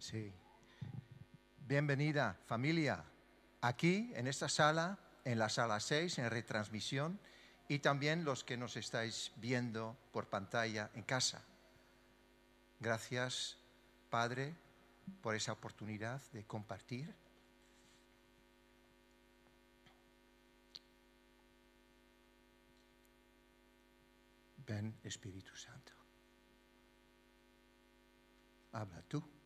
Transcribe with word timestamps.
Sí. 0.00 0.32
Bienvenida 1.68 2.40
familia, 2.46 3.04
aquí 3.60 4.10
en 4.14 4.28
esta 4.28 4.48
sala, 4.48 4.98
en 5.26 5.38
la 5.38 5.50
sala 5.50 5.78
6, 5.78 6.20
en 6.20 6.30
retransmisión, 6.30 7.20
y 7.68 7.80
también 7.80 8.24
los 8.24 8.42
que 8.42 8.56
nos 8.56 8.78
estáis 8.78 9.30
viendo 9.36 9.98
por 10.10 10.28
pantalla 10.28 10.90
en 10.94 11.02
casa. 11.02 11.44
Gracias, 12.80 13.58
Padre, 14.08 14.54
por 15.20 15.34
esa 15.34 15.52
oportunidad 15.52 16.22
de 16.32 16.44
compartir. 16.44 17.14
Ven, 24.66 24.98
Espíritu 25.04 25.54
Santo. 25.56 25.92
Habla 28.72 29.02
tú. 29.02 29.39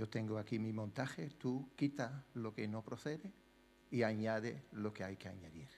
Yo 0.00 0.08
tengo 0.08 0.38
aquí 0.38 0.58
mi 0.58 0.72
montaje, 0.72 1.28
tú 1.28 1.72
quita 1.76 2.24
lo 2.32 2.54
que 2.54 2.66
no 2.66 2.82
procede 2.82 3.30
y 3.90 4.02
añade 4.02 4.64
lo 4.72 4.94
que 4.94 5.04
hay 5.04 5.18
que 5.18 5.28
añadir. 5.28 5.68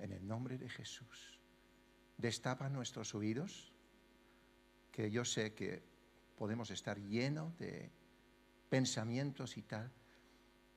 En 0.00 0.10
el 0.10 0.26
nombre 0.26 0.58
de 0.58 0.68
Jesús, 0.68 1.38
destapa 2.16 2.68
nuestros 2.68 3.14
oídos, 3.14 3.72
que 4.90 5.08
yo 5.08 5.24
sé 5.24 5.54
que 5.54 5.84
podemos 6.36 6.72
estar 6.72 6.98
llenos 6.98 7.56
de 7.60 7.92
pensamientos 8.68 9.56
y 9.56 9.62
tal, 9.62 9.92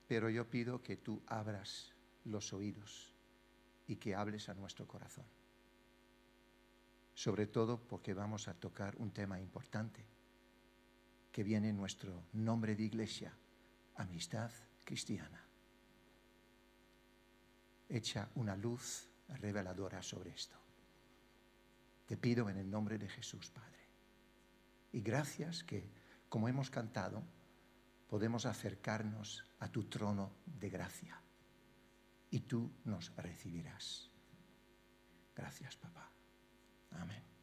pero 0.08 0.30
yo 0.30 0.48
pido 0.48 0.84
que 0.84 0.98
tú 0.98 1.24
abras 1.26 1.96
los 2.26 2.54
oídos 2.54 3.16
y 3.88 3.96
que 3.96 4.14
hables 4.14 4.50
a 4.50 4.54
nuestro 4.54 4.88
corazón. 4.88 5.26
Sobre 7.16 7.48
todo 7.48 7.82
porque 7.82 8.14
vamos 8.14 8.48
a 8.48 8.54
tocar 8.54 8.96
un 8.98 9.12
tema 9.12 9.40
importante 9.40 10.17
que 11.38 11.44
viene 11.44 11.70
en 11.70 11.78
nuestro 11.78 12.24
nombre 12.34 12.76
de 12.76 12.82
iglesia, 12.82 13.32
amistad 13.98 14.50
cristiana. 14.84 15.40
Echa 17.88 18.28
una 18.34 18.56
luz 18.56 19.08
reveladora 19.28 20.02
sobre 20.02 20.32
esto. 20.32 20.58
Te 22.08 22.18
pido 22.18 22.50
en 22.50 22.58
el 22.58 22.68
nombre 22.68 22.98
de 22.98 23.08
Jesús, 23.08 23.52
Padre. 23.52 23.86
Y 24.92 25.02
gracias 25.02 25.64
que, 25.64 25.92
como 26.28 26.50
hemos 26.50 26.72
cantado, 26.72 27.22
podemos 28.08 28.48
acercarnos 28.48 29.46
a 29.60 29.72
tu 29.72 29.84
trono 29.84 30.32
de 30.44 30.72
gracia. 30.72 31.22
Y 32.32 32.40
tú 32.40 32.72
nos 32.84 33.16
recibirás. 33.16 34.10
Gracias, 35.36 35.76
papá. 35.76 36.12
Amén. 36.94 37.37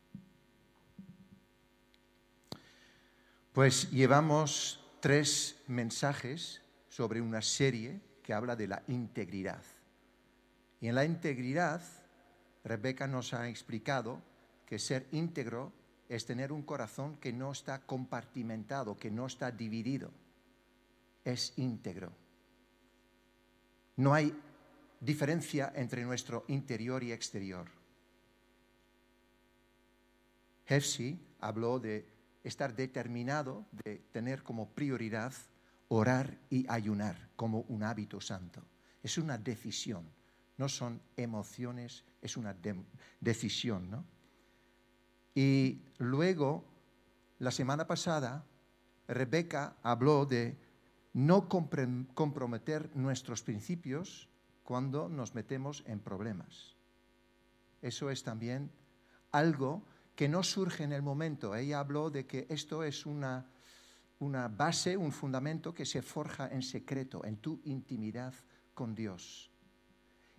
Pues 3.54 3.88
llevamos 3.92 4.80
tres 4.98 5.62
mensajes 5.68 6.60
sobre 6.88 7.20
una 7.20 7.40
serie 7.40 8.00
que 8.24 8.34
habla 8.34 8.56
de 8.56 8.66
la 8.66 8.82
integridad. 8.88 9.62
Y 10.80 10.88
en 10.88 10.96
la 10.96 11.04
integridad, 11.04 11.80
Rebeca 12.64 13.06
nos 13.06 13.32
ha 13.32 13.48
explicado 13.48 14.20
que 14.66 14.80
ser 14.80 15.06
íntegro 15.12 15.72
es 16.08 16.26
tener 16.26 16.50
un 16.50 16.62
corazón 16.62 17.16
que 17.18 17.32
no 17.32 17.52
está 17.52 17.86
compartimentado, 17.86 18.96
que 18.96 19.12
no 19.12 19.26
está 19.26 19.52
dividido. 19.52 20.10
Es 21.24 21.52
íntegro. 21.56 22.10
No 23.94 24.14
hay 24.14 24.36
diferencia 24.98 25.72
entre 25.76 26.04
nuestro 26.04 26.44
interior 26.48 27.04
y 27.04 27.12
exterior. 27.12 27.68
Hefsi 30.66 31.20
habló 31.40 31.78
de 31.78 32.13
estar 32.44 32.76
determinado 32.76 33.66
de 33.84 33.98
tener 34.12 34.42
como 34.42 34.68
prioridad 34.68 35.32
orar 35.88 36.38
y 36.50 36.66
ayunar 36.68 37.30
como 37.36 37.60
un 37.62 37.82
hábito 37.82 38.20
santo. 38.20 38.62
Es 39.02 39.18
una 39.18 39.38
decisión, 39.38 40.04
no 40.56 40.68
son 40.68 41.00
emociones, 41.16 42.04
es 42.22 42.36
una 42.36 42.56
decisión. 43.20 43.90
¿no? 43.90 44.04
Y 45.34 45.82
luego, 45.98 46.64
la 47.38 47.50
semana 47.50 47.86
pasada, 47.86 48.44
Rebeca 49.08 49.76
habló 49.82 50.26
de 50.26 50.56
no 51.12 51.48
comprometer 51.48 52.94
nuestros 52.94 53.42
principios 53.42 54.28
cuando 54.62 55.08
nos 55.08 55.34
metemos 55.34 55.84
en 55.86 56.00
problemas. 56.00 56.76
Eso 57.82 58.10
es 58.10 58.22
también 58.22 58.70
algo 59.30 59.84
que 60.14 60.28
no 60.28 60.42
surge 60.42 60.84
en 60.84 60.92
el 60.92 61.02
momento. 61.02 61.54
Ella 61.54 61.80
habló 61.80 62.10
de 62.10 62.26
que 62.26 62.46
esto 62.48 62.84
es 62.84 63.06
una, 63.06 63.46
una 64.20 64.48
base, 64.48 64.96
un 64.96 65.12
fundamento 65.12 65.74
que 65.74 65.84
se 65.84 66.02
forja 66.02 66.48
en 66.48 66.62
secreto, 66.62 67.24
en 67.24 67.36
tu 67.38 67.60
intimidad 67.64 68.34
con 68.74 68.94
Dios. 68.94 69.50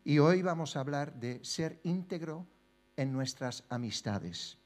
Y 0.04 0.20
hoy 0.20 0.42
vamos 0.42 0.76
a 0.76 0.82
hablar 0.82 1.20
de 1.20 1.44
ser 1.44 1.80
íntegro 1.84 2.48
en 2.96 3.12
nuestras 3.12 3.64
amistades. 3.70 4.58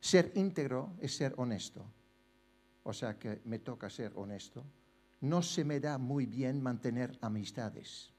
Ser 0.00 0.32
íntegro 0.34 0.96
es 1.00 1.16
ser 1.16 1.34
honesto. 1.36 1.84
O 2.82 2.92
sea 2.92 3.18
que 3.18 3.40
me 3.44 3.58
toca 3.58 3.90
ser 3.90 4.12
honesto. 4.16 4.64
No 5.20 5.42
se 5.42 5.64
me 5.64 5.80
da 5.80 5.98
muy 5.98 6.26
bien 6.26 6.62
mantener 6.62 7.18
amistades. 7.20 8.10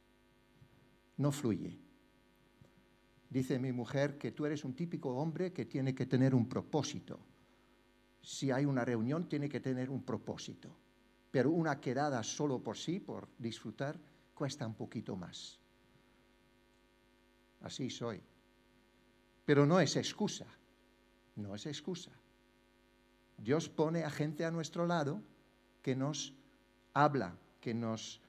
No 1.17 1.31
fluye. 1.31 1.88
Dice 3.29 3.59
mi 3.59 3.71
mujer 3.71 4.17
que 4.17 4.31
tú 4.31 4.45
eres 4.45 4.65
un 4.65 4.73
típico 4.73 5.09
hombre 5.15 5.53
que 5.53 5.65
tiene 5.65 5.93
que 5.93 6.07
tener 6.07 6.33
un 6.33 6.49
propósito. 6.49 7.19
Si 8.21 8.49
hay 8.49 8.65
una 8.65 8.83
reunión, 8.83 9.29
tiene 9.29 9.47
que 9.47 9.59
tener 9.59 9.89
un 9.89 10.03
propósito. 10.03 10.75
Pero 11.29 11.51
una 11.51 11.79
quedada 11.79 12.23
solo 12.23 12.61
por 12.63 12.75
sí, 12.75 12.99
por 12.99 13.29
disfrutar, 13.37 13.99
cuesta 14.33 14.65
un 14.65 14.73
poquito 14.73 15.15
más. 15.15 15.59
Así 17.61 17.89
soy. 17.89 18.19
Pero 19.45 19.65
no 19.65 19.79
es 19.79 19.95
excusa. 19.95 20.47
No 21.35 21.53
es 21.53 21.67
excusa. 21.67 22.11
Dios 23.37 23.69
pone 23.69 24.03
a 24.03 24.09
gente 24.09 24.43
a 24.43 24.51
nuestro 24.51 24.87
lado 24.87 25.21
que 25.81 25.95
nos 25.95 26.33
habla, 26.93 27.37
que 27.61 27.73
nos 27.73 28.21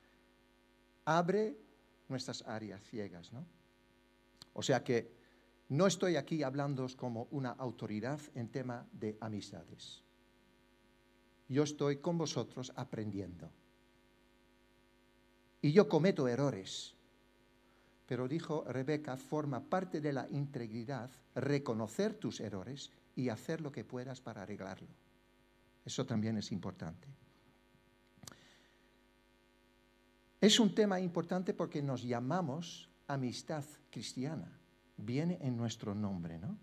abre 1.05 1.56
nuestras 2.09 2.43
áreas 2.43 2.83
ciegas, 2.84 3.33
¿no? 3.33 3.44
O 4.53 4.62
sea 4.62 4.83
que 4.83 5.12
no 5.69 5.87
estoy 5.87 6.16
aquí 6.16 6.43
hablando 6.43 6.87
como 6.97 7.28
una 7.31 7.50
autoridad 7.50 8.21
en 8.34 8.49
tema 8.49 8.87
de 8.93 9.16
amistades. 9.21 10.03
Yo 11.49 11.62
estoy 11.62 11.99
con 11.99 12.19
vosotros 12.19 12.72
aprendiendo. 12.75 13.50
Y 15.62 15.72
yo 15.72 15.89
cometo 15.89 16.27
errores. 16.27 16.94
Pero 18.06 18.27
dijo 18.27 18.65
Rebeca, 18.66 19.16
forma 19.16 19.60
parte 19.60 20.00
de 20.00 20.12
la 20.12 20.28
integridad 20.31 21.10
reconocer 21.37 22.15
tus 22.15 22.41
errores 22.41 22.91
y 23.15 23.28
hacer 23.28 23.60
lo 23.60 23.71
que 23.71 23.84
puedas 23.84 24.21
para 24.21 24.43
arreglarlo. 24.43 24.89
Eso 25.84 26.05
también 26.05 26.37
es 26.39 26.50
importante. 26.50 27.06
Es 30.41 30.59
un 30.59 30.75
tema 30.75 30.99
importante 30.99 31.55
porque 31.55 31.83
nos 31.83 32.03
llamamos 32.03 32.90
amistad 33.12 33.65
cristiana. 33.91 34.59
Viene 34.97 35.38
en 35.41 35.56
nuestro 35.56 35.94
nombre, 35.94 36.38
¿no? 36.38 36.59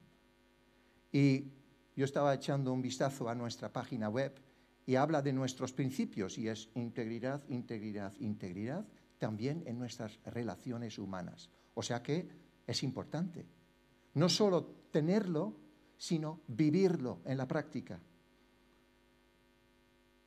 Y 1.11 1.51
yo 1.95 2.05
estaba 2.05 2.33
echando 2.33 2.71
un 2.71 2.81
vistazo 2.81 3.29
a 3.29 3.35
nuestra 3.35 3.71
página 3.73 4.09
web 4.09 4.39
y 4.85 4.95
habla 4.95 5.21
de 5.21 5.33
nuestros 5.33 5.73
principios 5.73 6.37
y 6.37 6.47
es 6.47 6.69
integridad, 6.75 7.43
integridad, 7.49 8.13
integridad, 8.19 8.85
también 9.17 9.63
en 9.65 9.79
nuestras 9.79 10.19
relaciones 10.25 10.99
humanas. 10.99 11.49
O 11.73 11.81
sea 11.81 12.03
que 12.03 12.29
es 12.65 12.83
importante. 12.83 13.45
No 14.13 14.29
solo 14.29 14.65
tenerlo, 14.91 15.55
sino 15.97 16.41
vivirlo 16.47 17.21
en 17.25 17.37
la 17.37 17.47
práctica. 17.47 17.99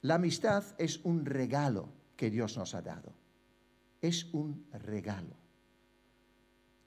La 0.03 0.17
amistad 0.17 0.65
es 0.79 0.99
un 1.05 1.25
regalo 1.25 1.89
que 2.17 2.31
Dios 2.31 2.57
nos 2.57 2.75
ha 2.75 2.83
dado. 2.83 3.13
Es 4.01 4.25
un 4.33 4.67
regalo. 4.73 5.37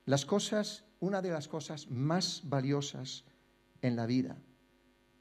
Las 0.06 0.26
cosas, 0.26 0.84
una 1.00 1.22
de 1.22 1.32
las 1.32 1.48
cosas 1.48 1.90
más 1.90 2.42
valiosas 2.46 3.24
en 3.82 3.96
la 3.96 4.06
vida. 4.06 4.38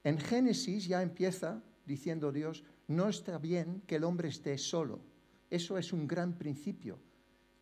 En 0.04 0.18
Génesis 0.18 0.88
ya 0.88 1.02
empieza 1.02 1.62
diciendo 1.86 2.32
Dios, 2.32 2.64
no 2.88 3.08
está 3.08 3.38
bien 3.38 3.82
que 3.86 3.96
el 3.96 4.04
hombre 4.04 4.28
esté 4.28 4.58
solo. 4.58 5.00
Eso 5.50 5.78
es 5.78 5.92
un 5.92 6.08
gran 6.08 6.32
principio. 6.32 6.98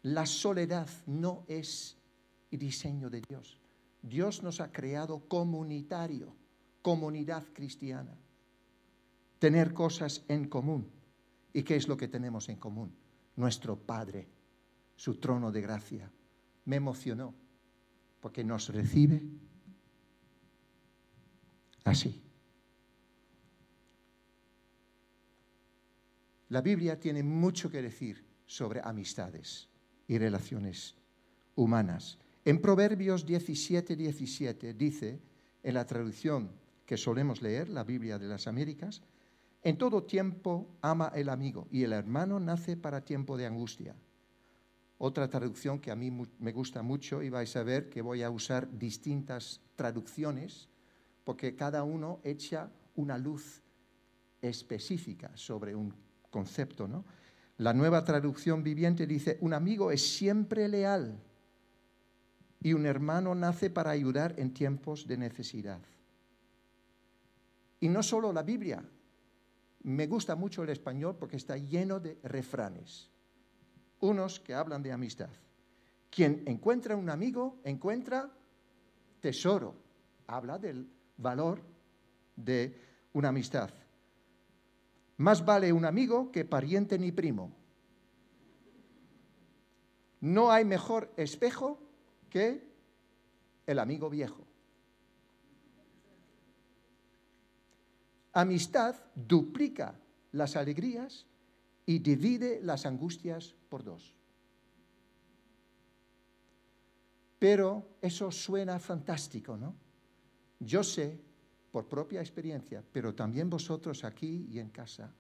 La 0.03 0.25
soledad 0.25 0.89
no 1.07 1.45
es 1.47 1.99
diseño 2.51 3.11
de 3.11 3.21
Dios. 3.29 3.61
Dios 4.03 4.43
nos 4.43 4.61
ha 4.61 4.73
creado 4.73 5.29
comunitario, 5.29 6.35
comunidad 6.81 7.45
cristiana. 7.53 8.17
Tener 9.39 9.75
cosas 9.75 10.25
en 10.29 10.49
común. 10.49 10.91
¿Y 11.53 11.63
qué 11.63 11.77
es 11.77 11.89
lo 11.89 11.97
que 11.97 12.09
tenemos 12.09 12.49
en 12.49 12.57
común? 12.57 12.95
Nuestro 13.37 13.77
Padre, 13.77 14.29
su 14.97 15.17
trono 15.17 15.53
de 15.53 15.61
gracia, 15.61 16.11
me 16.65 16.77
emocionó, 16.77 17.35
porque 18.21 18.45
nos 18.45 18.69
recibe 18.69 19.23
así. 21.85 22.23
La 26.49 26.61
Biblia 26.61 26.99
tiene 26.99 27.23
mucho 27.23 27.71
que 27.71 27.81
decir 27.81 28.25
sobre 28.45 28.81
amistades 28.83 29.69
y 30.09 30.19
relaciones 30.19 30.97
humanas. 31.55 32.19
En 32.45 32.61
Proverbios 32.61 33.25
17, 33.25 33.95
17 33.95 34.75
dice, 34.75 35.21
en 35.63 35.75
la 35.75 35.87
traducción 35.87 36.51
que 36.85 36.97
solemos 36.97 37.41
leer, 37.43 37.69
la 37.69 37.85
Biblia 37.85 38.19
de 38.19 38.27
las 38.27 38.49
Américas, 38.49 39.03
en 39.63 39.79
todo 39.79 40.03
tiempo 40.03 40.67
ama 40.81 41.13
el 41.15 41.29
amigo 41.29 41.69
y 41.71 41.85
el 41.85 41.93
hermano 41.93 42.41
nace 42.41 42.77
para 42.77 43.05
tiempo 43.05 43.37
de 43.37 43.47
angustia. 43.47 43.95
Otra 45.03 45.31
traducción 45.31 45.81
que 45.81 45.91
a 45.91 45.97
mí 45.97 46.11
me 46.11 46.53
gusta 46.53 46.83
mucho 46.83 47.23
y 47.23 47.31
vais 47.31 47.57
a 47.57 47.63
ver 47.63 47.89
que 47.89 48.03
voy 48.03 48.23
a 48.23 48.29
usar 48.29 48.69
distintas 48.79 49.63
traducciones 49.75 50.69
porque 51.25 51.57
cada 51.57 51.85
uno 51.85 52.21
echa 52.23 52.71
una 52.97 53.17
luz 53.17 53.63
específica 54.43 55.31
sobre 55.35 55.75
un 55.75 55.95
concepto, 56.31 56.87
¿no? 56.87 57.07
La 57.57 57.73
nueva 57.73 58.05
traducción 58.05 58.63
viviente 58.63 59.07
dice, 59.07 59.39
un 59.41 59.55
amigo 59.55 59.91
es 59.91 60.17
siempre 60.17 60.69
leal 60.69 61.19
y 62.63 62.75
un 62.75 62.85
hermano 62.85 63.35
nace 63.35 63.71
para 63.71 63.93
ayudar 63.93 64.35
en 64.39 64.53
tiempos 64.53 65.07
de 65.07 65.17
necesidad. 65.17 65.81
Y 67.81 67.89
no 67.89 68.03
solo 68.03 68.35
la 68.35 68.43
Biblia, 68.43 68.85
me 69.83 70.07
gusta 70.07 70.37
mucho 70.37 70.63
el 70.63 70.69
español 70.69 71.17
porque 71.19 71.37
está 71.37 71.57
lleno 71.57 72.01
de 72.01 72.19
refranes, 72.23 73.10
unos 74.01 74.41
que 74.41 74.55
hablan 74.55 74.83
de 74.83 74.93
amistad. 74.93 75.31
Quien 76.11 76.43
encuentra 76.47 76.97
un 76.97 77.09
amigo 77.09 77.59
encuentra 77.65 78.31
tesoro, 79.21 79.75
habla 80.27 80.59
del 80.59 80.89
valor 81.17 81.61
de 82.37 82.77
una 83.13 83.29
amistad. 83.29 83.71
Más 85.19 85.45
vale 85.45 85.73
un 85.73 85.85
amigo 85.85 86.33
que 86.33 86.45
pariente 86.45 86.99
ni 86.99 87.13
primo. 87.13 87.53
No 90.21 90.51
hay 90.51 90.65
mejor 90.65 91.13
espejo 91.17 91.79
que 92.29 92.67
el 93.67 93.79
amigo 93.79 94.11
viejo. 94.11 94.47
Amistad 98.33 98.97
duplica 99.15 99.95
las 100.33 100.57
alegrías 100.57 101.27
y 101.85 101.99
divide 101.99 102.61
las 102.63 102.87
angustias 102.87 103.55
por 103.71 103.83
dos. 103.83 104.15
Pero 107.39 107.97
eso 108.03 108.31
suena 108.31 108.79
fantástico, 108.79 109.57
¿no? 109.57 109.75
Yo 110.59 110.85
sé, 110.85 111.19
por 111.73 111.89
propia 111.89 112.21
experiencia, 112.21 112.85
pero 112.93 113.15
también 113.15 113.49
vosotros 113.49 114.05
aquí 114.05 114.47
y 114.51 114.59
en 114.59 114.69
casa, 114.69 115.15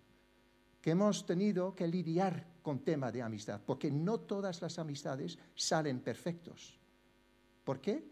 que 0.82 0.91
hemos 0.91 1.25
tenido 1.25 1.75
que 1.75 1.87
lidiar 1.87 2.47
con 2.61 2.81
tema 2.81 3.11
de 3.11 3.23
amistad, 3.23 3.61
porque 3.64 3.91
no 3.91 4.20
todas 4.20 4.61
las 4.61 4.79
amistades 4.79 5.38
salen 5.55 6.00
perfectos. 6.00 6.79
¿Por 7.64 7.81
qué? 7.81 8.05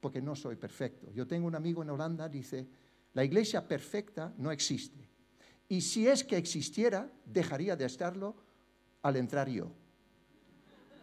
Porque 0.00 0.20
no 0.20 0.34
soy 0.34 0.56
perfecto. 0.56 1.10
Yo 1.12 1.26
tengo 1.26 1.46
un 1.46 1.54
amigo 1.54 1.82
en 1.82 1.90
Holanda, 1.90 2.28
dice, 2.28 2.68
la 3.14 3.24
iglesia 3.24 3.66
perfecta 3.66 4.34
no 4.36 4.50
existe. 4.50 5.08
Y 5.68 5.80
si 5.80 6.06
es 6.06 6.24
que 6.24 6.36
existiera, 6.36 7.10
dejaría 7.24 7.76
de 7.76 7.86
estarlo 7.86 8.36
al 9.02 9.16
entrar 9.16 9.48
yo. 9.48 9.70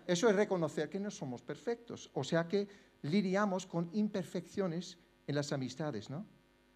Eso 0.07 0.27
es 0.29 0.35
reconocer 0.35 0.89
que 0.89 0.99
no 0.99 1.11
somos 1.11 1.41
perfectos. 1.41 2.09
O 2.13 2.23
sea 2.23 2.47
que 2.47 2.67
lidiamos 3.03 3.65
con 3.65 3.89
imperfecciones 3.93 4.97
en 5.27 5.35
las 5.35 5.51
amistades, 5.53 6.09
¿no? 6.09 6.25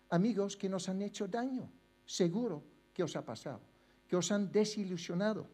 Amigos 0.09 0.55
que 0.55 0.69
nos 0.69 0.87
han 0.89 1.01
hecho 1.01 1.27
daño, 1.27 1.71
seguro 2.05 2.63
que 2.93 3.03
os 3.03 3.15
ha 3.15 3.25
pasado, 3.25 3.61
que 4.07 4.15
os 4.15 4.31
han 4.31 4.51
desilusionado 4.51 5.47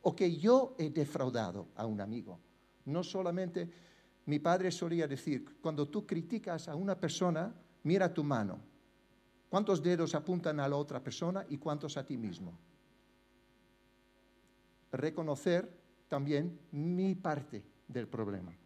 o 0.00 0.16
que 0.16 0.36
yo 0.36 0.74
he 0.78 0.88
defraudado 0.88 1.68
a 1.76 1.84
un 1.84 2.00
amigo. 2.00 2.40
No 2.86 3.02
solamente, 3.02 3.68
mi 4.24 4.38
padre 4.38 4.70
solía 4.70 5.06
decir, 5.06 5.58
cuando 5.60 5.88
tú 5.88 6.06
criticas 6.06 6.68
a 6.68 6.74
una 6.74 6.98
persona, 6.98 7.52
mira 7.82 8.14
tu 8.14 8.24
mano, 8.24 8.60
¿Cuántos 9.48 9.82
dedos 9.82 10.14
apuntan 10.14 10.60
a 10.60 10.68
la 10.68 10.76
otra 10.76 11.02
persona 11.02 11.44
y 11.48 11.56
cuántos 11.56 11.96
a 11.96 12.04
ti 12.04 12.18
mismo? 12.18 12.52
Reconocer 14.92 15.70
también 16.08 16.58
mi 16.72 17.14
parte 17.14 17.62
del 17.86 18.08
problema. 18.08 18.56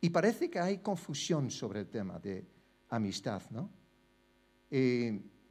Y 0.00 0.10
parece 0.10 0.50
que 0.50 0.58
hay 0.58 0.78
confusión 0.78 1.50
sobre 1.50 1.80
el 1.80 1.88
tema 1.88 2.18
de 2.18 2.44
amistad, 2.88 3.42
¿no? 3.50 3.70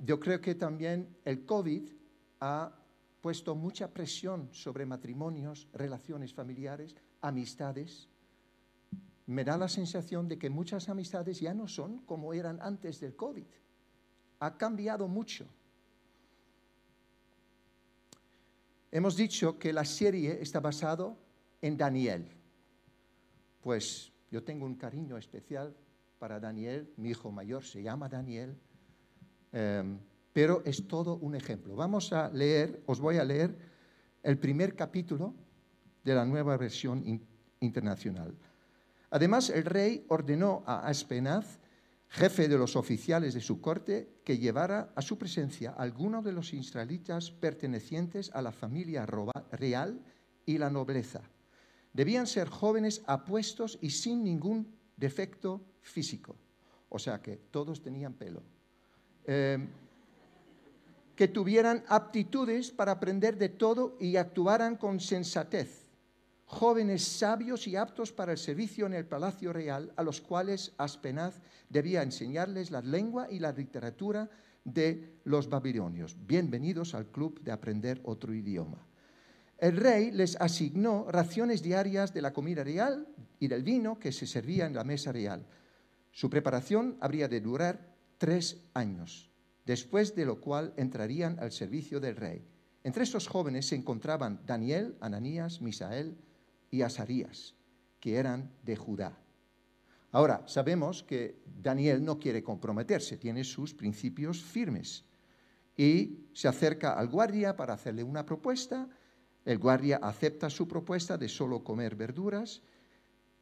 yo 0.04 0.20
creo 0.20 0.42
que 0.42 0.56
también 0.56 1.16
el 1.24 1.46
COVID 1.46 1.92
ha 2.40 2.76
puesto 3.22 3.54
mucha 3.54 3.88
presión 3.94 4.50
sobre 4.52 4.84
matrimonios, 4.84 5.68
relaciones 5.74 6.34
familiares, 6.34 6.96
amistades, 7.22 8.10
me 9.28 9.44
da 9.44 9.58
la 9.58 9.70
sensación 9.70 10.28
de 10.28 10.38
que 10.38 10.50
muchas 10.50 10.90
amistades 10.90 11.40
ya 11.40 11.54
no 11.54 11.68
son 11.68 12.00
como 12.00 12.34
eran 12.34 12.60
antes 12.62 13.00
del 13.00 13.16
COVID. 13.16 13.46
Ha 14.40 14.58
cambiado 14.58 15.08
mucho. 15.08 15.46
Hemos 18.92 19.16
dicho 19.16 19.58
que 19.58 19.72
la 19.72 19.86
serie 19.86 20.40
está 20.42 20.60
basada 20.60 21.16
en 21.62 21.78
Daniel. 21.78 22.28
Pues 23.62 24.12
yo 24.30 24.44
tengo 24.44 24.66
un 24.66 24.76
cariño 24.76 25.18
especial 25.18 25.74
para 26.20 26.40
Daniel, 26.40 26.92
mi 26.98 27.10
hijo 27.12 27.32
mayor 27.32 27.64
se 27.64 27.82
llama 27.82 28.10
Daniel, 28.10 28.58
em, 29.54 29.98
pero 30.34 30.62
es 30.66 30.88
todo 30.88 31.16
un 31.16 31.36
ejemplo. 31.36 31.76
Vamos 31.76 32.12
a 32.12 32.30
leer, 32.30 32.84
os 32.86 33.00
voy 33.00 33.18
a 33.18 33.24
leer 33.24 33.56
el 34.24 34.38
primer 34.38 34.76
capítulo 34.76 35.34
de 36.04 36.14
la 36.14 36.26
nueva 36.26 36.58
versión 36.58 37.04
internacional. 37.62 38.36
Además, 39.10 39.50
el 39.50 39.66
rey 39.66 40.06
ordenó 40.10 40.64
a 40.66 40.88
Aspenaz, 40.88 41.60
jefe 42.12 42.50
de 42.50 42.58
los 42.58 42.76
oficiales 42.76 43.34
de 43.34 43.40
su 43.40 43.62
corte, 43.62 44.20
que 44.26 44.38
llevara 44.38 44.92
a 44.96 45.02
su 45.02 45.18
presencia 45.18 45.72
a 45.72 45.84
algunos 45.84 46.26
de 46.26 46.34
los 46.34 46.54
israelitas 46.54 47.32
pertenecientes 47.32 48.30
a 48.34 48.42
la 48.42 48.52
familia 48.52 49.06
real 49.06 50.04
y 50.46 50.58
la 50.58 50.70
nobleza. 50.70 51.22
Debían 51.94 52.28
ser 52.28 52.50
jóvenes 52.50 53.02
apuestos 53.08 53.80
y 53.82 53.92
sin 53.92 54.26
ningún 54.26 54.76
defecto 54.98 55.62
físico. 55.82 56.36
O 56.90 57.00
sea 57.00 57.22
que 57.22 57.38
todos 57.38 57.82
tenían 57.82 58.14
pelo. 58.14 58.44
Em, 59.24 59.70
que 61.16 61.30
tuvieran 61.30 61.86
aptitudes 61.88 62.72
para 62.72 62.92
aprender 62.92 63.38
de 63.38 63.48
todo 63.48 63.96
y 64.02 64.18
actuaran 64.18 64.76
con 64.76 65.00
sensatez 65.00 65.81
jóvenes 66.52 67.04
sabios 67.04 67.66
y 67.66 67.78
aptos 67.78 68.12
para 68.12 68.34
el 68.34 68.38
servicio 68.38 68.86
en 68.86 68.94
el 68.94 69.06
palacio 69.06 69.54
real, 69.54 69.94
a 69.96 70.04
los 70.04 70.20
cuales 70.20 70.74
Aspenaz 70.78 71.42
debía 71.70 72.04
enseñarles 72.04 72.72
la 72.72 72.82
lengua 72.82 73.32
y 73.32 73.40
la 73.40 73.54
literatura 73.54 74.30
de 74.66 75.22
los 75.24 75.50
babilonios. 75.50 76.18
Bienvenidos 76.28 76.94
al 76.94 77.08
club 77.08 77.40
de 77.42 77.54
aprender 77.54 78.02
otro 78.04 78.34
idioma. 78.34 78.86
El 79.58 79.78
rey 79.78 80.12
les 80.12 80.36
asignó 80.42 81.06
raciones 81.10 81.64
diarias 81.64 82.14
de 82.14 82.22
la 82.22 82.34
comida 82.34 82.66
real 82.66 83.08
y 83.40 83.48
del 83.48 83.64
vino 83.64 83.98
que 83.98 84.12
se 84.12 84.28
servía 84.28 84.66
en 84.66 84.76
la 84.76 84.84
mesa 84.84 85.14
real. 85.14 85.48
Su 86.12 86.30
preparación 86.30 86.98
habría 87.00 87.30
de 87.30 87.40
durar 87.40 87.96
tres 88.18 88.58
años, 88.74 89.32
después 89.66 90.16
de 90.16 90.26
lo 90.26 90.42
cual 90.42 90.74
entrarían 90.76 91.40
al 91.40 91.54
servicio 91.54 92.02
del 92.02 92.18
rey. 92.18 92.46
Entre 92.84 93.04
estos 93.04 93.28
jóvenes 93.28 93.68
se 93.68 93.76
encontraban 93.76 94.42
Daniel, 94.46 94.98
Ananías, 95.00 95.62
Misael, 95.62 96.18
y 96.72 96.82
Asarías, 96.82 97.54
que 98.00 98.16
eran 98.16 98.52
de 98.64 98.76
Judá. 98.76 99.18
Ahora, 100.12 100.44
sabemos 100.48 101.04
que 101.04 101.42
Daniel 101.46 102.04
no 102.04 102.18
quiere 102.18 102.42
comprometerse, 102.42 103.18
tiene 103.18 103.44
sus 103.44 103.74
principios 103.74 104.42
firmes 104.42 105.06
y 105.78 106.26
se 106.34 106.48
acerca 106.48 106.94
al 106.94 107.08
guardia 107.08 107.56
para 107.56 107.74
hacerle 107.74 108.04
una 108.04 108.26
propuesta. 108.26 108.90
El 109.46 109.58
guardia 109.58 109.98
acepta 109.98 110.50
su 110.50 110.68
propuesta 110.68 111.18
de 111.18 111.30
solo 111.30 111.64
comer 111.64 111.96
verduras 111.96 112.62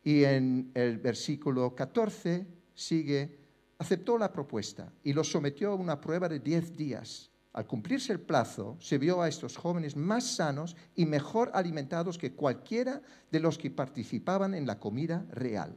y 0.03 0.23
en 0.23 0.71
el 0.73 0.97
versículo 0.97 1.75
14 1.75 2.47
sigue, 2.73 3.39
aceptó 3.77 4.17
la 4.17 4.31
propuesta 4.31 4.93
y 5.03 5.13
lo 5.13 5.23
sometió 5.23 5.71
a 5.71 5.75
una 5.75 5.99
prueba 5.99 6.29
de 6.29 6.39
diez 6.39 6.75
días 6.75 7.31
al 7.51 7.65
cumplirse 7.65 8.13
el 8.13 8.19
plazo, 8.19 8.77
se 8.79 8.97
vio 8.97 9.21
a 9.21 9.27
estos 9.27 9.57
jóvenes 9.57 9.95
más 9.95 10.35
sanos 10.35 10.75
y 10.95 11.05
mejor 11.05 11.49
alimentados 11.53 12.17
que 12.17 12.33
cualquiera 12.33 13.01
de 13.31 13.39
los 13.39 13.57
que 13.57 13.71
participaban 13.71 14.53
en 14.53 14.67
la 14.67 14.79
comida 14.79 15.25
real. 15.31 15.75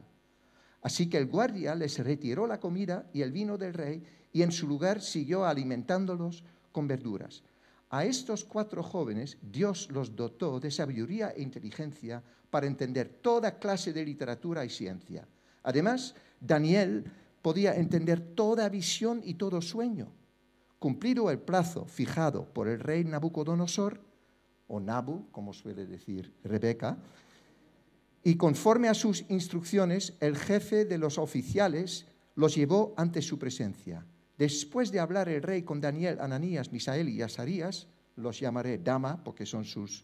Así 0.83 1.09
que 1.09 1.17
el 1.17 1.27
guardia 1.27 1.73
les 1.73 1.97
retiró 1.97 2.45
la 2.45 2.59
comida 2.59 3.09
y 3.11 3.21
el 3.21 3.31
vino 3.31 3.57
del 3.57 3.73
rey 3.73 4.03
y 4.31 4.43
en 4.43 4.51
su 4.51 4.67
lugar 4.67 5.01
siguió 5.01 5.45
alimentándolos 5.45 6.43
con 6.71 6.87
verduras. 6.87 7.43
A 7.89 8.05
estos 8.05 8.43
cuatro 8.43 8.83
jóvenes 8.83 9.37
Dios 9.41 9.89
los 9.91 10.15
dotó 10.15 10.59
de 10.59 10.69
sabiduría 10.69 11.29
e 11.29 11.41
inteligencia 11.41 12.21
para 12.49 12.67
entender 12.67 13.19
toda 13.21 13.57
clase 13.57 13.93
de 13.93 14.05
literatura 14.05 14.63
y 14.65 14.69
ciencia. 14.69 15.27
Además, 15.63 16.13
Daniel 16.39 17.05
podía 17.41 17.75
entender 17.75 18.19
toda 18.35 18.69
visión 18.69 19.21
y 19.23 19.35
todo 19.35 19.61
sueño 19.61 20.11
cumplido 20.83 21.31
el 21.31 21.39
plazo 21.39 21.85
fijado 21.85 22.43
por 22.43 22.67
el 22.67 22.81
rey 22.81 23.05
Nabucodonosor, 23.05 24.01
o 24.67 24.81
Nabu, 24.81 25.31
como 25.31 25.53
suele 25.53 25.85
decir 25.85 26.33
Rebeca, 26.43 26.97
y 28.21 28.35
conforme 28.35 28.89
a 28.89 28.93
sus 28.93 29.23
instrucciones, 29.29 30.17
el 30.19 30.35
jefe 30.35 30.83
de 30.83 30.97
los 30.97 31.17
oficiales 31.17 32.05
los 32.35 32.55
llevó 32.55 32.93
ante 32.97 33.21
su 33.21 33.39
presencia. 33.39 34.05
Después 34.37 34.91
de 34.91 34.99
hablar 34.99 35.29
el 35.29 35.41
rey 35.41 35.61
con 35.61 35.79
Daniel, 35.79 36.19
Ananías, 36.19 36.73
Misael 36.73 37.07
y 37.07 37.21
Asarías, 37.21 37.87
los 38.17 38.41
llamaré 38.41 38.77
Dama 38.77 39.23
porque 39.23 39.45
son 39.45 39.63
sus 39.63 40.03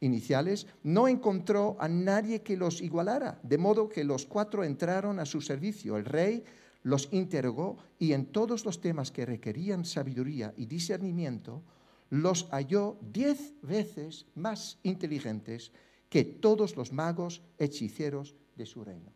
iniciales, 0.00 0.66
no 0.82 1.06
encontró 1.06 1.76
a 1.78 1.86
nadie 1.86 2.42
que 2.42 2.56
los 2.56 2.82
igualara, 2.82 3.38
de 3.44 3.58
modo 3.58 3.88
que 3.88 4.02
los 4.02 4.26
cuatro 4.26 4.64
entraron 4.64 5.20
a 5.20 5.26
su 5.26 5.40
servicio. 5.40 5.96
El 5.96 6.06
rey 6.06 6.42
los 6.82 7.12
interrogó 7.12 7.78
y 7.98 8.12
en 8.12 8.26
todos 8.26 8.64
los 8.64 8.80
temas 8.80 9.10
que 9.10 9.26
requerían 9.26 9.84
sabiduría 9.84 10.54
y 10.56 10.66
discernimiento, 10.66 11.62
los 12.10 12.48
halló 12.50 12.98
diez 13.02 13.54
veces 13.62 14.26
más 14.34 14.78
inteligentes 14.82 15.72
que 16.08 16.24
todos 16.24 16.76
los 16.76 16.92
magos 16.92 17.42
hechiceros 17.58 18.34
de 18.56 18.66
su 18.66 18.82
reino. 18.84 19.12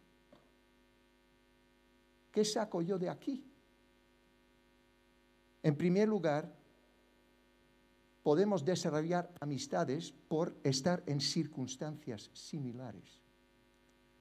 ¿Qué 2.30 2.44
saco 2.44 2.82
yo 2.82 2.98
de 2.98 3.08
aquí? 3.08 3.44
En 5.62 5.76
primer 5.76 6.08
lugar, 6.08 6.52
podemos 8.22 8.64
desarrollar 8.64 9.32
amistades 9.40 10.12
por 10.28 10.56
estar 10.62 11.02
en 11.06 11.20
circunstancias 11.20 12.30
similares. 12.32 13.20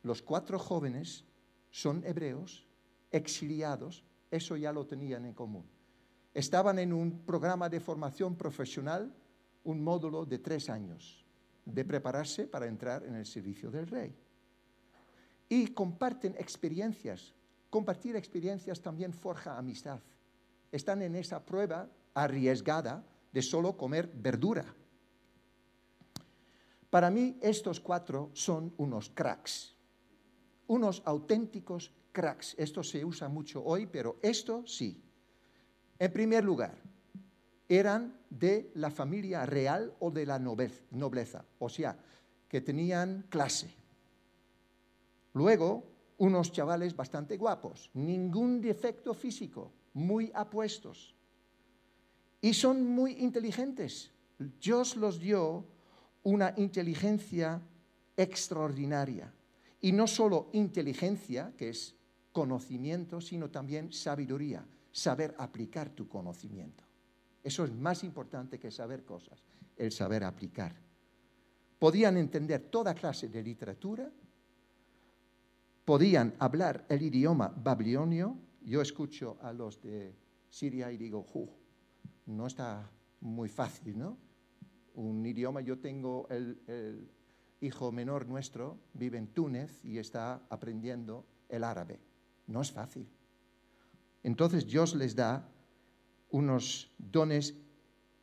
Los 0.04 0.22
cuatro 0.22 0.58
jóvenes 0.60 1.24
son 1.70 2.04
hebreos, 2.06 2.66
exiliados, 3.12 4.04
eso 4.30 4.56
ya 4.56 4.72
lo 4.72 4.86
tenían 4.86 5.26
en 5.26 5.34
común. 5.34 5.66
Estaban 6.34 6.80
en 6.80 6.94
un 6.94 7.26
programa 7.26 7.68
de 7.68 7.80
formación 7.80 8.36
profesional, 8.36 9.14
un 9.64 9.84
módulo 9.84 10.26
de 10.26 10.40
tres 10.40 10.70
años, 10.70 11.26
de 11.66 11.84
prepararse 11.84 12.48
para 12.48 12.68
entrar 12.68 13.04
en 13.04 13.16
el 13.16 13.26
servicio 13.26 13.70
del 13.70 13.88
rey. 13.88 14.16
Y 15.50 15.68
comparten 15.68 16.36
experiencias. 16.38 17.34
Compartir 17.70 18.16
experiencias 18.16 18.82
también 18.82 19.14
forja 19.14 19.58
amistad. 19.58 20.00
Están 20.72 21.02
en 21.02 21.16
esa 21.16 21.46
prueba 21.46 21.90
arriesgada 22.14 23.04
de 23.32 23.42
solo 23.42 23.76
comer 23.76 24.10
verdura. 24.14 24.66
Para 26.90 27.10
mí 27.10 27.38
estos 27.42 27.80
cuatro 27.80 28.30
son 28.34 28.74
unos 28.78 29.10
cracks, 29.10 29.76
unos 30.68 31.02
auténticos 31.06 31.92
cracks. 32.12 32.56
Esto 32.58 32.84
se 32.84 33.04
usa 33.04 33.28
mucho 33.28 33.64
hoy, 33.64 33.86
pero 33.86 34.18
esto 34.22 34.64
sí. 34.66 35.02
En 36.00 36.12
primer 36.12 36.44
lugar, 36.44 36.76
eran 37.68 38.20
de 38.30 38.72
la 38.76 38.92
familia 38.92 39.46
real 39.46 39.94
o 40.00 40.12
de 40.12 40.26
la 40.26 40.40
nobleza, 40.40 41.46
o 41.60 41.70
sea, 41.70 41.98
que 42.48 42.62
tenían 42.62 43.26
clase. 43.30 43.74
Luego, 45.34 45.84
unos 46.18 46.52
chavales 46.52 46.96
bastante 46.96 47.38
guapos, 47.38 47.90
ningún 47.94 48.62
defecto 48.62 49.14
físico, 49.14 49.72
muy 49.94 50.32
apuestos, 50.34 51.16
y 52.42 52.54
son 52.54 52.86
muy 52.86 53.14
inteligentes. 53.14 54.12
Dios 54.60 54.98
los 54.98 55.20
dio 55.20 55.66
una 56.24 56.54
inteligencia 56.58 57.62
extraordinaria. 58.18 59.32
Y 59.80 59.92
no 59.92 60.08
solo 60.08 60.50
inteligencia, 60.54 61.54
que 61.58 61.70
es 61.70 61.96
conocimiento, 62.32 63.22
sino 63.22 63.50
también 63.50 63.92
sabiduría, 63.92 64.66
saber 64.92 65.36
aplicar 65.38 65.90
tu 65.90 66.08
conocimiento. 66.08 66.84
Eso 67.44 67.66
es 67.66 67.74
más 67.74 68.04
importante 68.04 68.60
que 68.60 68.72
saber 68.72 69.04
cosas, 69.04 69.44
el 69.78 69.92
saber 69.92 70.24
aplicar. 70.24 70.76
Podían 71.80 72.18
entender 72.18 72.70
toda 72.70 72.94
clase 72.94 73.30
de 73.30 73.42
literatura, 73.42 74.12
podían 75.84 76.36
hablar 76.40 76.86
el 76.88 77.02
idioma 77.02 77.48
babilonio. 77.48 78.38
Yo 78.64 78.82
escucho 78.82 79.38
a 79.42 79.52
los 79.52 79.82
de 79.82 80.14
Siria 80.50 80.92
y 80.92 80.98
digo, 80.98 81.26
no 82.28 82.46
está 82.46 82.90
muy 83.22 83.50
fácil, 83.50 83.98
¿no? 83.98 84.18
Un 84.94 85.26
idioma, 85.26 85.62
yo 85.62 85.80
tengo 85.80 86.28
el, 86.30 87.10
hijo 87.62 87.92
menor 87.92 88.28
nuestro, 88.28 88.78
vive 88.94 89.18
en 89.18 89.28
Túnez 89.28 89.84
y 89.86 90.00
está 90.00 90.42
aprendiendo 90.50 91.26
el 91.48 91.64
árabe. 91.64 92.00
No 92.52 92.62
es 92.62 92.72
fácil. 92.72 93.08
Entonces 94.24 94.68
Dios 94.68 94.96
les 94.96 95.16
da 95.16 95.48
unos 96.30 96.92
dones 96.98 97.56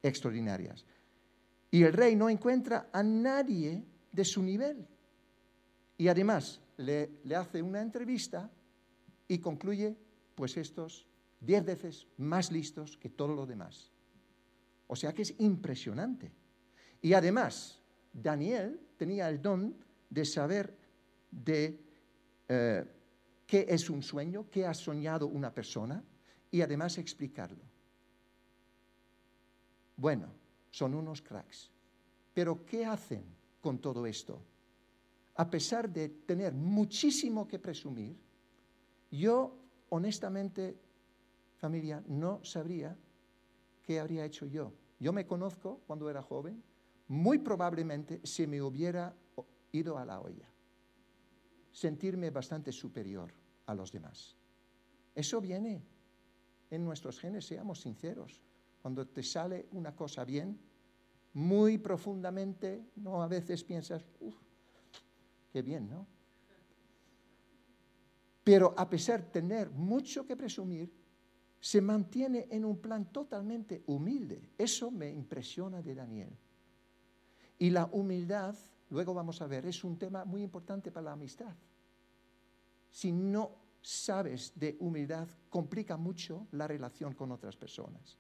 extraordinarios. 0.03 0.87
Y 1.71 1.83
el 1.83 1.93
rey 1.93 2.17
no 2.17 2.29
encuentra 2.29 2.89
a 2.93 3.03
nadie 3.03 3.85
de 4.13 4.25
su 4.25 4.43
nivel. 4.43 4.87
Y 5.97 6.09
además 6.09 6.61
le, 6.77 7.11
le 7.25 7.35
hace 7.35 7.61
una 7.61 7.81
entrevista 7.81 8.51
y 9.27 9.39
concluye, 9.39 9.97
pues 10.35 10.57
estos 10.57 11.07
diez 11.41 11.65
veces 11.65 12.07
más 12.17 12.51
listos 12.51 12.97
que 12.97 13.09
todos 13.09 13.35
los 13.35 13.49
demás. 13.49 13.91
O 14.87 14.97
sea 14.97 15.13
que 15.13 15.23
es 15.23 15.35
impresionante. 15.39 16.33
Y 17.03 17.13
además, 17.13 17.81
Daniel 18.13 18.81
tenía 18.97 19.29
el 19.29 19.41
don 19.41 19.77
de 20.09 20.25
saber 20.25 20.77
de 21.31 21.81
eh, 22.49 22.85
qué 23.49 23.65
es 23.67 23.89
un 23.89 24.03
sueño, 24.03 24.47
qué 24.51 24.67
ha 24.67 24.75
soñado 24.75 25.27
una 25.27 25.53
persona 25.53 26.05
y 26.51 26.61
además 26.61 26.99
explicarlo. 26.99 27.65
Bueno, 29.97 30.29
son 30.71 30.95
unos 30.95 31.23
cracks. 31.23 31.71
Pero 32.35 32.65
¿qué 32.67 32.85
hacen 32.85 33.25
con 33.63 33.79
todo 33.79 34.07
esto? 34.07 34.41
A 35.35 35.49
pesar 35.49 35.89
de 35.89 36.11
tener 36.11 36.53
muchísimo 36.53 37.49
que 37.49 37.59
presumir, 37.59 38.17
yo 39.11 39.57
honestamente, 39.89 40.79
familia, 41.57 42.05
no 42.07 42.45
sabría 42.45 42.97
¿qué 43.83 43.99
habría 43.99 44.27
hecho 44.27 44.45
yo? 44.45 44.75
Yo 45.01 45.15
me 45.15 45.27
conozco 45.27 45.81
cuando 45.87 46.11
era 46.11 46.21
joven, 46.21 46.63
muy 47.07 47.39
probablemente 47.39 48.21
se 48.23 48.47
me 48.47 48.61
hubiera 48.61 49.17
ido 49.73 49.97
a 49.97 50.05
la 50.05 50.21
olla, 50.21 50.47
sentirme 51.73 52.29
bastante 52.29 52.71
superior 52.71 53.38
a 53.69 53.75
los 53.75 53.93
demás. 53.93 54.35
Eso 55.15 55.41
viene 55.41 55.83
en 56.71 56.85
nuestros 56.85 57.21
genes, 57.21 57.47
seamos 57.47 57.81
sinceros. 57.81 58.41
Cuando 58.81 59.07
te 59.07 59.23
sale 59.23 59.69
una 59.73 59.95
cosa 59.95 60.25
bien, 60.25 60.59
muy 61.35 61.77
profundamente, 61.77 62.91
no 62.97 63.23
a 63.23 63.29
veces 63.29 63.63
piensas, 63.63 64.05
uff, 64.21 64.37
qué 65.53 65.61
bien, 65.61 65.89
¿no? 65.89 66.07
Pero 68.43 68.75
a 68.77 68.89
pesar 68.89 69.23
de 69.23 69.31
tener 69.31 69.71
mucho 69.71 70.25
que 70.25 70.35
presumir, 70.35 70.91
se 71.61 71.83
mantiene 71.83 72.47
en 72.51 72.65
un 72.65 72.79
plan 72.79 73.13
totalmente 73.13 73.83
humilde. 73.87 74.49
Eso 74.57 74.91
me 74.91 75.11
impresiona 75.11 75.83
de 75.83 75.95
Daniel. 75.95 76.35
Y 77.59 77.69
la 77.69 77.85
humildad, 77.93 78.55
luego 78.89 79.13
vamos 79.13 79.43
a 79.43 79.47
ver, 79.47 79.67
es 79.67 79.85
un 79.85 79.99
tema 79.99 80.25
muy 80.25 80.43
importante 80.43 80.91
para 80.91 81.05
la 81.05 81.13
amistad. 81.13 81.55
Si 82.91 83.13
no 83.13 83.51
sabes 83.81 84.53
de 84.55 84.77
humildad, 84.81 85.29
complica 85.49 85.97
mucho 85.97 86.47
la 86.53 86.67
relación 86.67 87.15
con 87.15 87.33
otras 87.33 87.57
personas. 87.57 88.19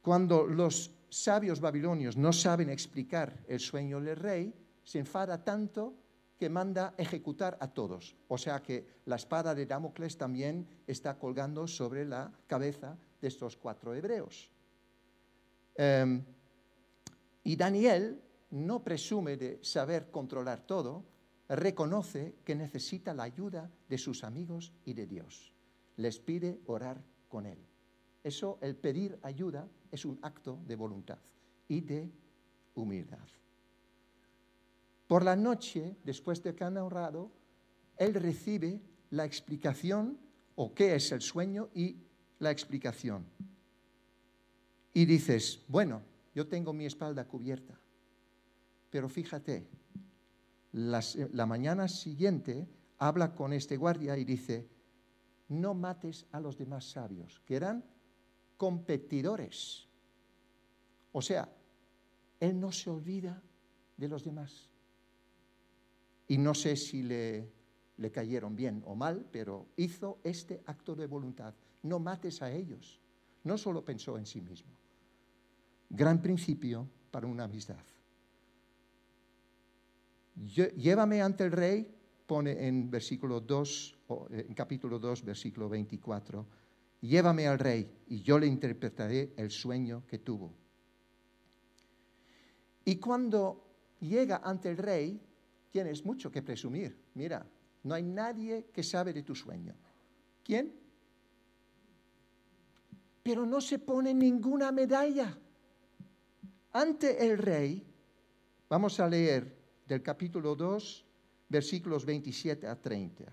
Cuando 0.00 0.46
los 0.46 0.90
sabios 1.10 1.60
babilonios 1.60 2.16
no 2.16 2.32
saben 2.32 2.70
explicar 2.70 3.44
el 3.46 3.60
sueño 3.60 4.00
del 4.00 4.16
rey, 4.16 4.54
se 4.82 4.98
enfada 4.98 5.44
tanto 5.44 5.94
que 6.38 6.48
manda 6.48 6.94
ejecutar 6.98 7.56
a 7.60 7.68
todos. 7.68 8.16
O 8.26 8.36
sea 8.36 8.60
que 8.60 9.02
la 9.04 9.14
espada 9.14 9.54
de 9.54 9.66
Damocles 9.66 10.18
también 10.18 10.66
está 10.86 11.16
colgando 11.16 11.68
sobre 11.68 12.04
la 12.04 12.32
cabeza 12.48 12.98
de 13.20 13.28
estos 13.28 13.56
cuatro 13.56 13.94
hebreos. 13.94 14.50
Em, 15.76 16.24
y 17.44 17.54
Daniel 17.54 18.20
no 18.50 18.82
presume 18.82 19.36
de 19.36 19.60
saber 19.62 20.10
controlar 20.10 20.66
todo, 20.66 21.04
reconoce 21.56 22.36
que 22.44 22.54
necesita 22.54 23.14
la 23.14 23.24
ayuda 23.24 23.70
de 23.88 23.98
sus 23.98 24.24
amigos 24.24 24.72
y 24.84 24.94
de 24.94 25.06
Dios. 25.06 25.52
Les 25.96 26.18
pide 26.18 26.60
orar 26.66 27.02
con 27.28 27.46
él. 27.46 27.58
Eso, 28.24 28.58
el 28.62 28.76
pedir 28.76 29.18
ayuda, 29.22 29.68
es 29.90 30.04
un 30.04 30.18
acto 30.22 30.58
de 30.66 30.76
voluntad 30.76 31.18
y 31.68 31.80
de 31.80 32.10
humildad. 32.74 33.26
Por 35.06 35.24
la 35.24 35.36
noche, 35.36 35.96
después 36.04 36.42
de 36.42 36.54
que 36.54 36.64
han 36.64 36.78
ahorrado, 36.78 37.30
él 37.98 38.14
recibe 38.14 38.80
la 39.10 39.26
explicación 39.26 40.18
o 40.54 40.72
qué 40.72 40.94
es 40.94 41.12
el 41.12 41.20
sueño 41.20 41.68
y 41.74 41.96
la 42.38 42.50
explicación. 42.50 43.26
Y 44.94 45.04
dices, 45.04 45.62
bueno, 45.68 46.02
yo 46.34 46.46
tengo 46.46 46.72
mi 46.72 46.86
espalda 46.86 47.26
cubierta, 47.26 47.78
pero 48.90 49.08
fíjate, 49.08 49.66
la 50.72 51.46
mañana 51.46 51.88
siguiente 51.88 52.66
habla 52.98 53.34
con 53.34 53.52
este 53.52 53.76
guardia 53.76 54.16
y 54.16 54.24
dice, 54.24 54.68
no 55.48 55.74
mates 55.74 56.26
a 56.32 56.40
los 56.40 56.56
demás 56.56 56.90
sabios, 56.90 57.40
que 57.44 57.56
eran 57.56 57.84
competidores. 58.56 59.88
O 61.12 61.20
sea, 61.20 61.52
él 62.40 62.58
no 62.58 62.72
se 62.72 62.90
olvida 62.90 63.42
de 63.96 64.08
los 64.08 64.24
demás. 64.24 64.68
Y 66.28 66.38
no 66.38 66.54
sé 66.54 66.76
si 66.76 67.02
le, 67.02 67.52
le 67.96 68.10
cayeron 68.10 68.56
bien 68.56 68.82
o 68.86 68.94
mal, 68.94 69.26
pero 69.30 69.66
hizo 69.76 70.20
este 70.24 70.62
acto 70.66 70.94
de 70.94 71.06
voluntad. 71.06 71.54
No 71.82 71.98
mates 71.98 72.40
a 72.40 72.50
ellos. 72.50 73.00
No 73.44 73.58
solo 73.58 73.84
pensó 73.84 74.16
en 74.16 74.26
sí 74.26 74.40
mismo. 74.40 74.70
Gran 75.90 76.22
principio 76.22 76.88
para 77.10 77.26
una 77.26 77.44
amistad. 77.44 77.82
Llévame 80.42 81.22
ante 81.22 81.44
el 81.44 81.52
rey, 81.52 81.86
pone 82.26 82.66
en 82.66 82.90
versículo 82.90 83.40
2, 83.40 83.98
eh, 84.30 84.46
en 84.48 84.54
capítulo 84.54 84.98
2, 84.98 85.24
versículo 85.24 85.68
24. 85.68 86.46
Llévame 87.02 87.46
al 87.46 87.58
rey 87.58 87.88
y 88.08 88.22
yo 88.22 88.38
le 88.38 88.46
interpretaré 88.46 89.34
el 89.36 89.50
sueño 89.50 90.04
que 90.06 90.18
tuvo. 90.18 90.52
Y 92.84 92.96
cuando 92.96 93.96
llega 94.00 94.40
ante 94.42 94.70
el 94.70 94.78
rey, 94.78 95.20
tienes 95.70 96.04
mucho 96.04 96.30
que 96.32 96.42
presumir. 96.42 96.96
Mira, 97.14 97.46
no 97.84 97.94
hay 97.94 98.02
nadie 98.02 98.66
que 98.72 98.82
sabe 98.82 99.12
de 99.12 99.22
tu 99.22 99.36
sueño. 99.36 99.74
¿Quién? 100.42 100.74
Pero 103.22 103.46
no 103.46 103.60
se 103.60 103.78
pone 103.78 104.12
ninguna 104.12 104.72
medalla. 104.72 105.38
Ante 106.72 107.24
el 107.24 107.38
rey, 107.38 107.86
vamos 108.68 108.98
a 108.98 109.08
leer 109.08 109.61
del 109.92 110.02
capítulo 110.02 110.56
2, 110.56 111.04
versículos 111.48 112.06
27 112.06 112.66
a 112.66 112.80
30, 112.80 113.24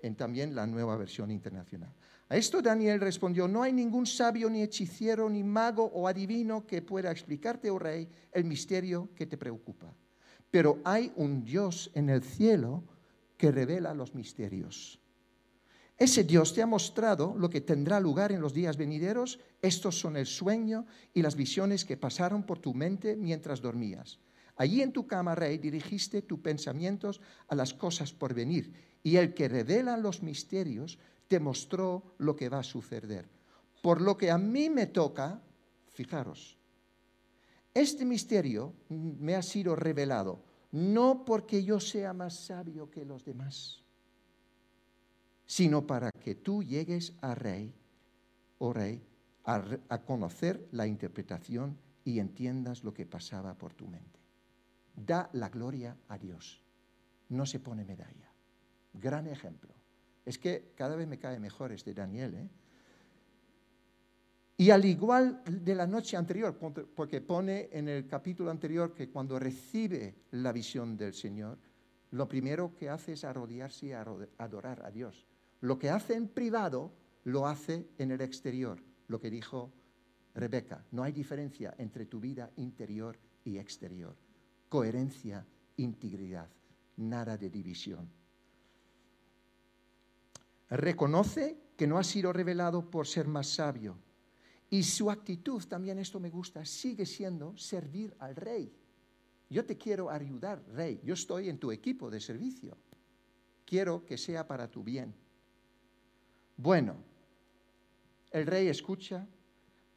en 0.00 0.16
también 0.16 0.54
la 0.54 0.66
nueva 0.66 0.96
versión 0.96 1.30
internacional. 1.30 1.92
A 2.30 2.36
esto 2.36 2.62
Daniel 2.62 3.00
respondió, 3.00 3.46
no 3.46 3.62
hay 3.62 3.72
ningún 3.72 4.06
sabio, 4.06 4.48
ni 4.48 4.62
hechicero, 4.62 5.28
ni 5.28 5.42
mago 5.42 5.84
o 5.84 6.08
adivino 6.08 6.66
que 6.66 6.82
pueda 6.82 7.10
explicarte, 7.10 7.70
oh 7.70 7.78
rey, 7.78 8.08
el 8.32 8.44
misterio 8.44 9.10
que 9.14 9.26
te 9.26 9.36
preocupa. 9.36 9.94
Pero 10.50 10.80
hay 10.84 11.12
un 11.16 11.44
Dios 11.44 11.90
en 11.94 12.08
el 12.08 12.22
cielo 12.22 12.84
que 13.36 13.52
revela 13.52 13.92
los 13.92 14.14
misterios. 14.14 14.98
Ese 15.98 16.24
Dios 16.24 16.54
te 16.54 16.62
ha 16.62 16.66
mostrado 16.66 17.34
lo 17.36 17.50
que 17.50 17.60
tendrá 17.60 18.00
lugar 18.00 18.32
en 18.32 18.40
los 18.40 18.54
días 18.54 18.76
venideros. 18.76 19.40
Estos 19.60 19.98
son 19.98 20.16
el 20.16 20.26
sueño 20.26 20.86
y 21.12 21.22
las 21.22 21.34
visiones 21.34 21.84
que 21.84 21.96
pasaron 21.96 22.44
por 22.44 22.60
tu 22.60 22.72
mente 22.72 23.16
mientras 23.16 23.60
dormías. 23.60 24.20
Allí 24.58 24.82
en 24.82 24.92
tu 24.92 25.06
cama, 25.06 25.36
rey, 25.36 25.56
dirigiste 25.56 26.22
tus 26.22 26.40
pensamientos 26.40 27.20
a 27.46 27.54
las 27.54 27.72
cosas 27.72 28.12
por 28.12 28.34
venir, 28.34 28.74
y 29.04 29.14
el 29.16 29.32
que 29.32 29.48
revela 29.48 29.96
los 29.96 30.20
misterios 30.20 30.98
te 31.28 31.38
mostró 31.38 32.16
lo 32.18 32.34
que 32.34 32.48
va 32.48 32.58
a 32.58 32.64
suceder. 32.64 33.28
Por 33.80 34.00
lo 34.00 34.18
que 34.18 34.32
a 34.32 34.36
mí 34.36 34.68
me 34.68 34.86
toca, 34.86 35.40
fijaros, 35.86 36.58
este 37.72 38.04
misterio 38.04 38.74
me 38.88 39.36
ha 39.36 39.42
sido 39.42 39.76
revelado, 39.76 40.42
no 40.72 41.24
porque 41.24 41.62
yo 41.62 41.78
sea 41.78 42.12
más 42.12 42.34
sabio 42.34 42.90
que 42.90 43.04
los 43.04 43.24
demás, 43.24 43.84
sino 45.46 45.86
para 45.86 46.10
que 46.10 46.34
tú 46.34 46.64
llegues 46.64 47.12
a 47.20 47.36
rey, 47.36 47.72
o 48.58 48.72
rey, 48.72 49.06
a, 49.44 49.62
a 49.88 50.02
conocer 50.02 50.66
la 50.72 50.88
interpretación 50.88 51.78
y 52.04 52.18
entiendas 52.18 52.82
lo 52.82 52.92
que 52.92 53.06
pasaba 53.06 53.54
por 53.54 53.72
tu 53.72 53.86
mente. 53.86 54.17
Da 55.06 55.30
la 55.32 55.48
gloria 55.48 55.96
a 56.08 56.18
Dios, 56.18 56.60
no 57.28 57.46
se 57.46 57.60
pone 57.60 57.84
medalla. 57.84 58.32
Gran 58.92 59.28
ejemplo. 59.28 59.72
Es 60.24 60.38
que 60.38 60.72
cada 60.74 60.96
vez 60.96 61.06
me 61.06 61.18
cae 61.18 61.38
mejor 61.38 61.72
este 61.72 61.94
Daniel. 61.94 62.34
¿eh? 62.34 62.48
Y 64.56 64.70
al 64.70 64.84
igual 64.84 65.42
de 65.46 65.74
la 65.74 65.86
noche 65.86 66.16
anterior, 66.16 66.58
porque 66.94 67.20
pone 67.20 67.68
en 67.70 67.88
el 67.88 68.08
capítulo 68.08 68.50
anterior 68.50 68.92
que 68.92 69.08
cuando 69.08 69.38
recibe 69.38 70.16
la 70.32 70.52
visión 70.52 70.96
del 70.96 71.14
Señor, 71.14 71.58
lo 72.10 72.26
primero 72.26 72.74
que 72.74 72.88
hace 72.88 73.12
es 73.12 73.24
arrodillarse 73.24 73.86
y 73.86 73.92
adorar 73.92 74.84
a 74.84 74.90
Dios. 74.90 75.26
Lo 75.60 75.78
que 75.78 75.90
hace 75.90 76.14
en 76.14 76.28
privado, 76.28 76.92
lo 77.24 77.46
hace 77.46 77.88
en 77.98 78.10
el 78.10 78.20
exterior. 78.20 78.82
Lo 79.06 79.20
que 79.20 79.30
dijo 79.30 79.72
Rebeca, 80.34 80.84
no 80.90 81.04
hay 81.04 81.12
diferencia 81.12 81.74
entre 81.78 82.06
tu 82.06 82.18
vida 82.18 82.50
interior 82.56 83.16
y 83.44 83.58
exterior. 83.58 84.16
Coherencia, 84.68 85.46
integridad, 85.76 86.48
nada 86.96 87.36
de 87.36 87.48
división 87.48 88.18
reconoce 90.70 91.56
que 91.76 91.86
no 91.86 91.98
ha 91.98 92.04
sido 92.04 92.32
revelado 92.32 92.90
por 92.90 93.06
ser 93.06 93.26
más 93.26 93.48
sabio. 93.48 93.96
Y 94.70 94.82
su 94.82 95.10
actitud, 95.10 95.64
también 95.64 95.98
esto 95.98 96.20
me 96.20 96.30
gusta, 96.30 96.64
sigue 96.64 97.06
siendo 97.06 97.56
servir 97.56 98.14
al 98.18 98.36
rey. 98.36 98.70
Yo 99.48 99.64
te 99.64 99.78
quiero 99.78 100.10
ayudar, 100.10 100.62
rey. 100.74 101.00
Yo 101.02 101.14
estoy 101.14 101.48
en 101.48 101.58
tu 101.58 101.72
equipo 101.72 102.10
de 102.10 102.20
servicio. 102.20 102.76
Quiero 103.64 104.04
que 104.04 104.18
sea 104.18 104.46
para 104.46 104.70
tu 104.70 104.82
bien. 104.82 105.14
Bueno, 106.56 106.96
el 108.30 108.46
rey 108.46 108.68
escucha, 108.68 109.26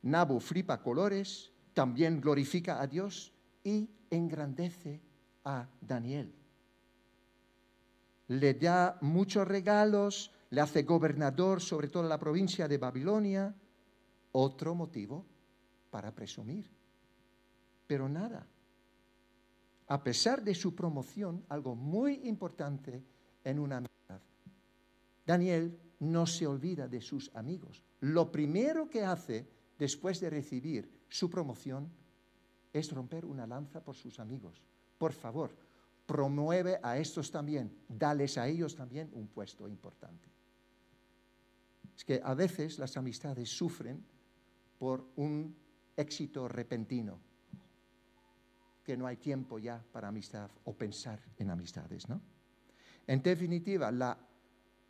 Nabu 0.04 0.40
flipa 0.40 0.82
colores, 0.82 1.52
también 1.74 2.22
glorifica 2.22 2.82
a 2.82 2.88
Dios 2.88 3.34
y 3.64 3.90
engrandece 4.10 5.02
a 5.46 5.68
Daniel. 5.82 6.34
Le 8.28 8.54
da 8.54 8.98
muchos 9.02 9.48
regalos, 9.48 10.32
le 10.52 10.62
hace 10.62 10.84
gobernador 10.84 11.62
sobre 11.62 11.88
toda 11.88 12.08
la 12.08 12.20
provincia 12.20 12.68
de 12.68 12.78
Babilonia. 12.78 13.54
Otro 14.34 14.76
motivo 14.76 15.26
para 15.90 16.14
presumir. 16.14 16.70
Pero 17.88 18.08
nada. 18.08 18.48
A 19.88 20.02
pesar 20.04 20.42
de 20.42 20.56
su 20.56 20.74
promoción, 20.74 21.44
algo 21.50 21.76
muy 21.76 22.22
importante 22.24 23.04
en 23.44 23.60
una 23.60 23.78
amistad. 23.78 24.22
Daniel 25.26 25.78
no 26.00 26.26
se 26.26 26.48
olvida 26.48 26.88
de 26.88 27.02
sus 27.02 27.30
amigos. 27.36 27.84
Lo 28.00 28.32
primero 28.32 28.90
que 28.90 29.04
hace 29.04 29.48
después 29.78 30.20
de 30.22 30.30
recibir 30.30 30.90
su 31.10 31.30
promoción 31.30 31.92
es 32.74 32.92
romper 32.92 33.26
una 33.26 33.48
lanza 33.48 33.84
por 33.84 33.96
sus 33.96 34.20
amigos. 34.20 34.62
Por 34.98 35.14
favor, 35.14 35.52
promueve 36.06 36.80
a 36.84 36.98
estos 36.98 37.32
también, 37.32 37.72
dales 37.88 38.38
a 38.38 38.48
ellos 38.48 38.76
también 38.76 39.10
un 39.14 39.28
puesto 39.28 39.68
importante. 39.68 40.30
Es 41.96 42.06
que 42.06 42.22
a 42.24 42.34
veces 42.34 42.80
las 42.80 42.98
amistades 42.98 43.50
sufren 43.50 44.04
por 44.80 45.06
un 45.16 45.56
éxito 45.96 46.48
repentino, 46.48 47.20
que 48.84 48.98
no 48.98 49.06
hay 49.06 49.18
tiempo 49.18 49.60
ya 49.60 49.84
para 49.92 50.08
amistad 50.08 50.50
o 50.66 50.74
pensar 50.74 51.20
en 51.38 51.52
amistades, 51.52 52.10
¿no? 52.10 52.20
En 53.06 53.22
definitiva, 53.22 53.92
la, 53.92 54.18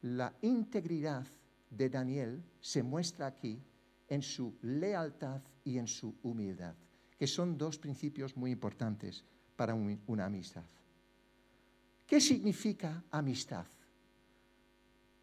la 0.02 0.34
integridad 0.42 1.26
de 1.70 1.90
Daniel 1.90 2.44
se 2.60 2.84
muestra 2.84 3.28
aquí 3.28 3.62
en 4.08 4.22
su 4.22 4.58
lealtad 4.62 5.42
y 5.64 5.78
en 5.78 5.88
su 5.88 6.16
humildad, 6.24 6.76
que 7.22 7.28
son 7.28 7.56
dos 7.56 7.78
principios 7.78 8.36
muy 8.36 8.50
importantes 8.50 9.24
para 9.56 9.76
una 9.76 10.26
amistad. 10.26 10.66
¿Qué 12.08 12.20
significa 12.20 13.04
amistad? 13.12 13.68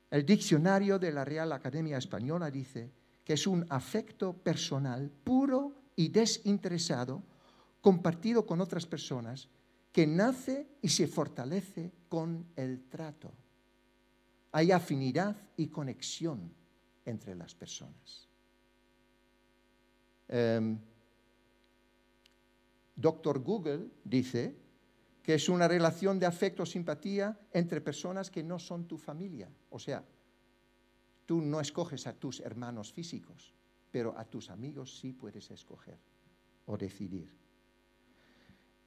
El 0.08 0.24
diccionario 0.24 1.00
de 1.00 1.10
la 1.10 1.24
Real 1.24 1.50
Academia 1.50 1.98
Española 1.98 2.52
dice 2.52 2.92
que 3.24 3.32
es 3.32 3.48
un 3.48 3.66
afecto 3.68 4.32
personal 4.32 5.10
puro 5.10 5.74
y 5.96 6.08
desinteresado 6.10 7.24
compartido 7.80 8.46
con 8.46 8.60
otras 8.60 8.86
personas 8.86 9.48
que 9.90 10.06
nace 10.06 10.68
y 10.80 10.90
se 10.90 11.08
fortalece 11.08 11.90
con 12.08 12.46
el 12.54 12.84
trato. 12.88 13.32
Hay 14.52 14.70
afinidad 14.70 15.36
y 15.56 15.66
conexión 15.66 16.54
entre 17.04 17.34
las 17.34 17.56
personas. 17.56 18.28
Em, 20.28 20.78
Doctor 22.98 23.38
Google 23.38 23.86
dice 24.02 24.56
que 25.22 25.34
es 25.34 25.48
una 25.48 25.68
relación 25.68 26.18
de 26.18 26.26
afecto 26.26 26.64
o 26.64 26.66
simpatía 26.66 27.38
entre 27.52 27.80
personas 27.80 28.28
que 28.28 28.42
no 28.42 28.58
son 28.58 28.88
tu 28.88 28.98
familia. 28.98 29.48
O 29.70 29.78
sea, 29.78 30.02
tú 31.24 31.40
no 31.40 31.60
escoges 31.60 32.08
a 32.08 32.14
tus 32.14 32.40
hermanos 32.40 32.92
físicos, 32.92 33.54
pero 33.92 34.18
a 34.18 34.24
tus 34.24 34.50
amigos 34.50 34.98
sí 34.98 35.12
puedes 35.12 35.48
escoger 35.52 36.00
o 36.66 36.76
decidir. 36.76 37.32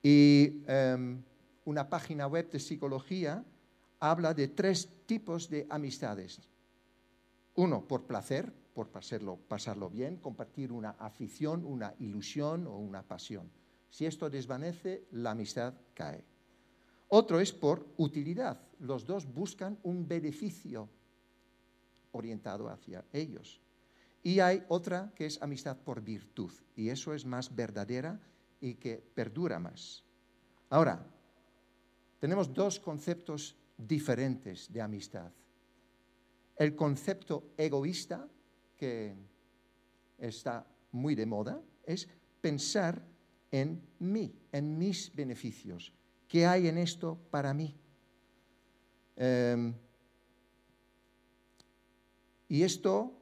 Y 0.03 0.61
em, 0.67 1.23
una 1.63 1.89
página 1.89 2.27
web 2.27 2.51
de 2.51 2.59
psicología 2.59 3.45
habla 4.01 4.33
de 4.33 4.49
tres 4.49 4.89
tipos 5.05 5.49
de 5.49 5.67
amistades. 5.69 6.41
Uno, 7.55 7.87
por 7.87 8.05
placer, 8.05 8.51
por 8.73 8.89
pasarlo, 8.89 9.37
pasarlo 9.37 9.89
bien, 9.89 10.17
compartir 10.17 10.73
una 10.73 10.97
afición, 10.99 11.63
una 11.63 11.95
ilusión 11.99 12.67
o 12.67 12.75
una 12.75 13.03
pasión. 13.03 13.60
Si 13.91 14.05
esto 14.05 14.29
desvanece, 14.29 15.05
la 15.11 15.31
amistad 15.31 15.73
cae. 15.93 16.23
Otro 17.09 17.41
es 17.41 17.51
por 17.51 17.85
utilidad. 17.97 18.57
Los 18.79 19.05
dos 19.05 19.31
buscan 19.31 19.77
un 19.83 20.07
beneficio 20.07 20.89
orientado 22.13 22.69
hacia 22.69 23.03
ellos. 23.11 23.61
Y 24.23 24.39
hay 24.39 24.63
otra 24.69 25.11
que 25.13 25.25
es 25.25 25.41
amistad 25.41 25.77
por 25.77 26.01
virtud, 26.01 26.51
y 26.75 26.89
eso 26.89 27.13
es 27.13 27.25
más 27.25 27.53
verdadera 27.53 28.19
y 28.61 28.75
que 28.75 28.97
perdura 28.97 29.59
más. 29.59 30.03
Ahora, 30.69 31.05
tenemos 32.19 32.53
dos 32.53 32.79
conceptos 32.79 33.55
diferentes 33.77 34.71
de 34.71 34.81
amistad. 34.81 35.31
El 36.55 36.75
concepto 36.75 37.51
egoísta, 37.57 38.27
que 38.77 39.15
está 40.17 40.65
muy 40.91 41.15
de 41.15 41.25
moda, 41.25 41.59
es 41.83 42.07
pensar 42.39 43.10
en 43.51 43.81
mí, 43.99 44.33
en 44.51 44.77
mis 44.77 45.13
beneficios. 45.13 45.93
¿Qué 46.27 46.45
hay 46.45 46.67
en 46.67 46.77
esto 46.77 47.17
para 47.29 47.53
mí? 47.53 47.75
Em, 49.15 49.73
y 52.47 52.63
esto 52.63 53.13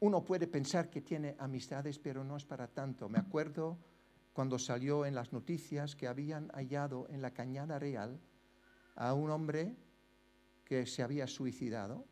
uno 0.00 0.24
puede 0.24 0.46
pensar 0.46 0.88
que 0.90 1.00
tiene 1.00 1.36
amistades, 1.38 1.98
pero 1.98 2.24
no 2.24 2.36
es 2.36 2.44
para 2.44 2.68
tanto. 2.68 3.08
Me 3.08 3.18
acuerdo 3.18 3.78
cuando 4.32 4.58
salió 4.58 5.04
en 5.04 5.14
las 5.14 5.32
noticias 5.32 5.96
que 5.96 6.06
habían 6.06 6.48
hallado 6.50 7.06
en 7.10 7.20
la 7.20 7.32
Cañada 7.32 7.78
Real 7.78 8.20
a 8.94 9.14
un 9.14 9.30
hombre 9.30 9.76
que 10.64 10.86
se 10.86 11.02
había 11.02 11.26
suicidado, 11.26 12.06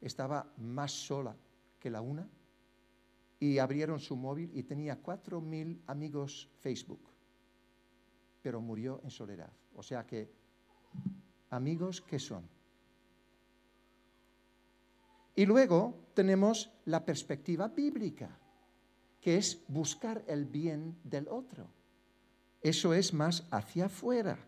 estaba 0.00 0.52
más 0.58 0.92
sola 0.92 1.36
que 1.80 1.90
la 1.90 2.00
una, 2.00 2.28
y 3.42 3.58
abrieron 3.58 3.98
su 3.98 4.14
móvil 4.14 4.52
y 4.54 4.62
tenía 4.62 5.02
cuatro 5.02 5.40
mil 5.40 5.82
amigos 5.88 6.48
Facebook, 6.60 7.10
pero 8.40 8.60
murió 8.60 9.00
en 9.02 9.10
soledad. 9.10 9.52
O 9.74 9.82
sea 9.82 10.06
que, 10.06 10.30
amigos, 11.50 12.00
¿qué 12.02 12.20
son? 12.20 12.48
Y 15.34 15.44
luego 15.44 16.12
tenemos 16.14 16.70
la 16.84 17.04
perspectiva 17.04 17.66
bíblica, 17.66 18.38
que 19.20 19.38
es 19.38 19.64
buscar 19.66 20.22
el 20.28 20.44
bien 20.44 20.96
del 21.02 21.26
otro. 21.26 21.66
Eso 22.60 22.94
es 22.94 23.12
más 23.12 23.48
hacia 23.50 23.86
afuera. 23.86 24.38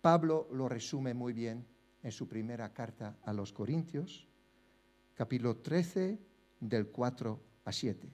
Pablo 0.00 0.46
lo 0.52 0.68
resume 0.68 1.14
muy 1.14 1.32
bien 1.32 1.66
en 2.04 2.12
su 2.12 2.28
primera 2.28 2.72
carta 2.72 3.18
a 3.24 3.32
los 3.32 3.52
Corintios, 3.52 4.28
capítulo 5.16 5.56
13, 5.56 6.18
del 6.60 6.86
4 6.88 7.40
a 7.64 7.72
7, 7.72 8.08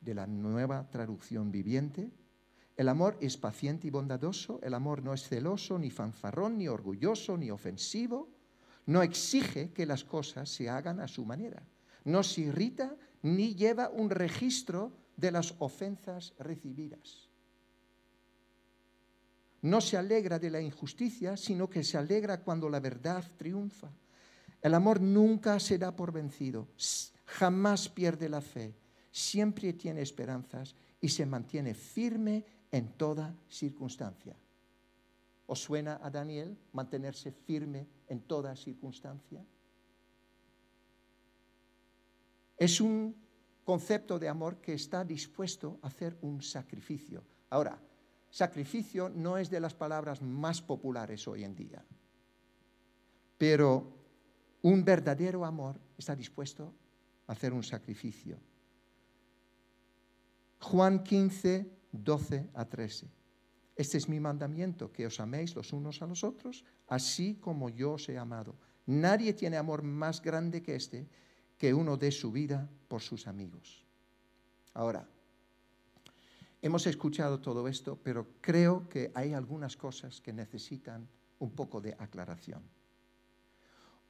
de 0.00 0.14
la 0.14 0.26
nueva 0.26 0.90
traducción 0.90 1.52
viviente. 1.52 2.10
El 2.76 2.88
amor 2.88 3.16
es 3.20 3.36
paciente 3.36 3.86
y 3.86 3.90
bondadoso, 3.90 4.58
el 4.62 4.74
amor 4.74 5.04
no 5.04 5.14
es 5.14 5.28
celoso, 5.28 5.78
ni 5.78 5.90
fanfarrón, 5.90 6.58
ni 6.58 6.66
orgulloso, 6.66 7.36
ni 7.36 7.50
ofensivo 7.50 8.28
no 8.88 9.02
exige 9.02 9.70
que 9.74 9.84
las 9.84 10.02
cosas 10.02 10.48
se 10.48 10.70
hagan 10.70 11.00
a 11.00 11.08
su 11.08 11.26
manera. 11.26 11.62
No 12.04 12.22
se 12.22 12.40
irrita 12.40 12.96
ni 13.20 13.54
lleva 13.54 13.90
un 13.90 14.08
registro 14.08 14.92
de 15.14 15.30
las 15.30 15.54
ofensas 15.58 16.32
recibidas. 16.38 17.28
No 19.60 19.82
se 19.82 19.98
alegra 19.98 20.38
de 20.38 20.48
la 20.48 20.62
injusticia, 20.62 21.36
sino 21.36 21.68
que 21.68 21.84
se 21.84 21.98
alegra 21.98 22.40
cuando 22.40 22.70
la 22.70 22.80
verdad 22.80 23.22
triunfa. 23.36 23.90
El 24.62 24.74
amor 24.74 25.00
nunca 25.00 25.60
se 25.60 25.78
da 25.78 25.94
por 25.94 26.12
vencido, 26.12 26.68
jamás 27.24 27.88
pierde 27.88 28.28
la 28.28 28.40
fe, 28.40 28.74
siempre 29.10 29.72
tiene 29.72 30.02
esperanzas 30.02 30.74
y 31.00 31.08
se 31.08 31.26
mantiene 31.26 31.74
firme 31.74 32.44
en 32.70 32.88
toda 32.94 33.34
circunstancia. 33.48 34.36
¿Os 35.46 35.62
suena 35.62 36.00
a 36.02 36.10
Daniel 36.10 36.58
mantenerse 36.72 37.32
firme 37.32 37.86
en 38.08 38.20
toda 38.20 38.54
circunstancia? 38.56 39.44
Es 42.56 42.80
un 42.80 43.14
concepto 43.64 44.18
de 44.18 44.28
amor 44.28 44.60
que 44.60 44.74
está 44.74 45.04
dispuesto 45.04 45.78
a 45.82 45.86
hacer 45.86 46.18
un 46.22 46.42
sacrificio. 46.42 47.22
Ahora, 47.50 47.78
sacrificio 48.28 49.08
no 49.08 49.38
es 49.38 49.48
de 49.48 49.60
las 49.60 49.74
palabras 49.74 50.20
más 50.20 50.60
populares 50.60 51.26
hoy 51.28 51.44
en 51.44 51.54
día, 51.54 51.84
pero 53.38 53.97
un 54.62 54.84
verdadero 54.84 55.44
amor 55.44 55.80
está 55.96 56.16
dispuesto 56.16 56.74
a 57.26 57.32
hacer 57.32 57.52
un 57.52 57.62
sacrificio. 57.62 58.38
Juan 60.60 61.02
15, 61.02 61.70
12 61.92 62.50
a 62.54 62.64
13. 62.64 63.06
Este 63.76 63.96
es 63.96 64.08
mi 64.08 64.18
mandamiento, 64.18 64.90
que 64.90 65.06
os 65.06 65.20
améis 65.20 65.54
los 65.54 65.72
unos 65.72 66.02
a 66.02 66.06
los 66.06 66.24
otros, 66.24 66.64
así 66.88 67.36
como 67.40 67.70
yo 67.70 67.92
os 67.92 68.08
he 68.08 68.18
amado. 68.18 68.56
Nadie 68.86 69.32
tiene 69.34 69.56
amor 69.56 69.82
más 69.82 70.20
grande 70.20 70.62
que 70.62 70.74
este, 70.74 71.06
que 71.56 71.72
uno 71.72 71.96
dé 71.96 72.10
su 72.10 72.32
vida 72.32 72.68
por 72.88 73.02
sus 73.02 73.28
amigos. 73.28 73.86
Ahora, 74.74 75.06
hemos 76.60 76.86
escuchado 76.86 77.40
todo 77.40 77.68
esto, 77.68 77.98
pero 78.02 78.26
creo 78.40 78.88
que 78.88 79.12
hay 79.14 79.32
algunas 79.32 79.76
cosas 79.76 80.20
que 80.20 80.32
necesitan 80.32 81.08
un 81.38 81.50
poco 81.52 81.80
de 81.80 81.94
aclaración. 81.98 82.62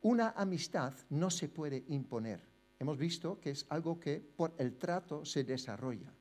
Una 0.03 0.31
amistad 0.31 0.95
no 1.11 1.31
se 1.31 1.49
puede 1.49 1.85
imponer. 1.89 2.41
Hemos 2.79 2.97
visto 2.97 3.41
que 3.41 3.51
es 3.51 3.67
algo 3.71 3.99
que 3.99 4.21
por 4.21 4.55
el 4.59 4.77
trato 4.77 5.25
se 5.25 5.43
desarrolla. 5.45 6.13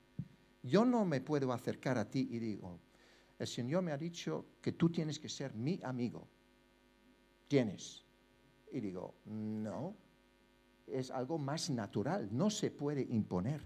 Yo 0.64 0.84
no 0.84 1.06
me 1.06 1.22
puedo 1.22 1.54
acercar 1.54 1.98
a 1.98 2.10
ti 2.10 2.28
y 2.32 2.40
digo, 2.40 2.80
el 3.38 3.48
Señor 3.48 3.84
me 3.84 3.92
ha 3.92 3.98
dicho 3.98 4.46
que 4.62 4.72
tú 4.72 4.90
tienes 4.90 5.20
que 5.20 5.30
ser 5.30 5.54
mi 5.54 5.80
amigo. 5.84 6.28
Tienes. 7.48 8.04
Y 8.72 8.80
digo, 8.80 9.16
no, 9.26 9.96
es 10.88 11.12
algo 11.12 11.38
más 11.38 11.70
natural, 11.70 12.30
no 12.32 12.50
se 12.50 12.72
puede 12.72 13.02
imponer. 13.02 13.62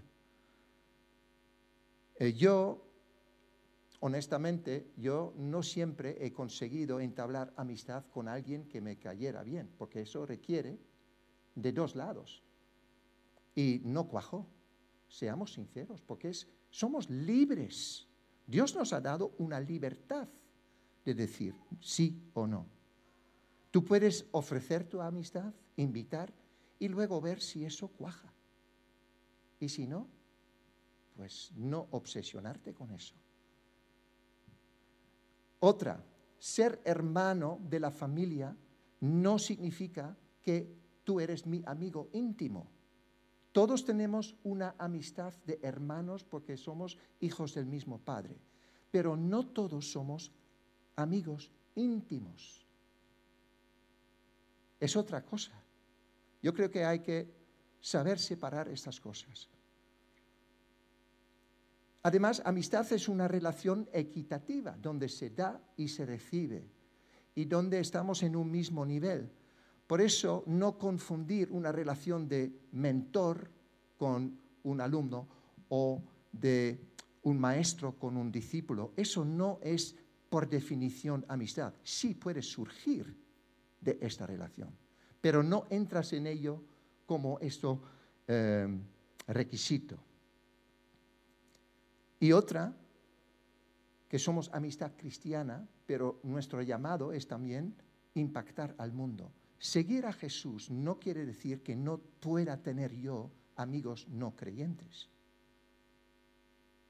Eh, 2.16 2.34
yo, 2.34 2.91
honestamente, 4.02 4.92
yo 4.96 5.34
no 5.36 5.62
siempre 5.62 6.24
he 6.24 6.32
conseguido 6.32 7.00
entablar 7.00 7.52
amistad 7.56 8.04
con 8.12 8.28
alguien 8.28 8.68
que 8.68 8.80
me 8.80 8.98
cayera 8.98 9.42
bien, 9.42 9.70
porque 9.76 10.02
eso 10.02 10.26
requiere 10.26 10.78
de 11.54 11.72
dos 11.72 11.96
lados. 11.96 12.42
Y 13.54 13.80
no 13.84 14.06
cuajo, 14.08 14.46
seamos 15.08 15.54
sinceros, 15.54 16.00
porque 16.02 16.32
somos 16.70 17.10
libres 17.10 18.08
Dios 18.46 18.74
nos 18.74 18.92
ha 18.92 19.00
dado 19.00 19.34
una 19.38 19.60
libertad 19.60 20.28
de 21.04 21.14
decir 21.14 21.54
sí 21.80 22.30
o 22.34 22.46
no. 22.46 22.66
Tú 23.70 23.84
puedes 23.84 24.26
ofrecer 24.32 24.84
tu 24.84 25.00
amistad, 25.00 25.54
invitar 25.76 26.32
y 26.78 26.88
luego 26.88 27.20
ver 27.20 27.40
si 27.40 27.64
eso 27.64 27.88
cuaja. 27.88 28.32
Y 29.58 29.68
si 29.68 29.86
no, 29.86 30.08
pues 31.16 31.52
no 31.56 31.88
obsesionarte 31.92 32.74
con 32.74 32.90
eso. 32.90 33.14
Otra, 35.64 36.04
ser 36.40 36.80
hermano 36.84 37.60
de 37.70 37.78
la 37.78 37.92
familia 37.92 38.56
no 38.98 39.38
significa 39.38 40.16
que 40.42 40.74
tú 41.04 41.20
eres 41.20 41.46
mi 41.46 41.62
amigo 41.66 42.08
íntimo. 42.12 42.66
Todos 43.52 43.84
tenemos 43.84 44.34
una 44.42 44.74
amistad 44.76 45.32
de 45.46 45.60
hermanos 45.62 46.24
porque 46.24 46.56
somos 46.56 46.98
hijos 47.20 47.54
del 47.54 47.66
mismo 47.66 47.98
Padre, 47.98 48.34
pero 48.90 49.16
no 49.16 49.46
todos 49.46 49.92
somos 49.92 50.32
amigos 50.96 51.52
íntimos. 51.76 52.66
Es 54.80 54.96
otra 54.96 55.24
cosa. 55.24 55.52
Yo 56.42 56.52
creo 56.52 56.72
que 56.72 56.84
hay 56.84 56.98
que 56.98 57.32
saber 57.80 58.18
separar 58.18 58.66
estas 58.68 59.00
cosas. 59.00 59.48
Además, 62.04 62.42
amistad 62.44 62.90
es 62.92 63.08
una 63.08 63.28
relación 63.28 63.88
equitativa, 63.92 64.76
donde 64.80 65.08
se 65.08 65.30
da 65.30 65.60
y 65.76 65.88
se 65.88 66.04
recibe, 66.04 66.68
y 67.34 67.44
donde 67.44 67.78
estamos 67.78 68.22
en 68.22 68.34
un 68.34 68.50
mismo 68.50 68.84
nivel. 68.84 69.30
Por 69.86 70.00
eso, 70.00 70.42
no 70.46 70.78
confundir 70.78 71.52
una 71.52 71.70
relación 71.70 72.28
de 72.28 72.52
mentor 72.72 73.50
con 73.96 74.36
un 74.64 74.80
alumno 74.80 75.28
o 75.68 76.02
de 76.32 76.80
un 77.22 77.38
maestro 77.38 77.98
con 77.98 78.16
un 78.16 78.32
discípulo, 78.32 78.92
eso 78.96 79.24
no 79.24 79.60
es 79.62 79.94
por 80.28 80.48
definición 80.48 81.24
amistad. 81.28 81.72
Sí 81.84 82.14
puede 82.14 82.42
surgir 82.42 83.14
de 83.80 83.98
esta 84.00 84.26
relación, 84.26 84.70
pero 85.20 85.42
no 85.42 85.66
entras 85.70 86.12
en 86.14 86.26
ello 86.26 86.62
como 87.06 87.38
esto 87.38 87.80
eh, 88.26 88.66
requisito. 89.28 89.98
Y 92.22 92.30
otra, 92.30 92.72
que 94.08 94.16
somos 94.16 94.48
amistad 94.52 94.92
cristiana, 94.96 95.66
pero 95.84 96.20
nuestro 96.22 96.62
llamado 96.62 97.12
es 97.12 97.26
también 97.26 97.74
impactar 98.14 98.76
al 98.78 98.92
mundo. 98.92 99.32
Seguir 99.58 100.06
a 100.06 100.12
Jesús 100.12 100.70
no 100.70 101.00
quiere 101.00 101.26
decir 101.26 101.64
que 101.64 101.74
no 101.74 101.98
pueda 101.98 102.62
tener 102.62 102.94
yo 102.94 103.28
amigos 103.56 104.06
no 104.06 104.36
creyentes, 104.36 105.08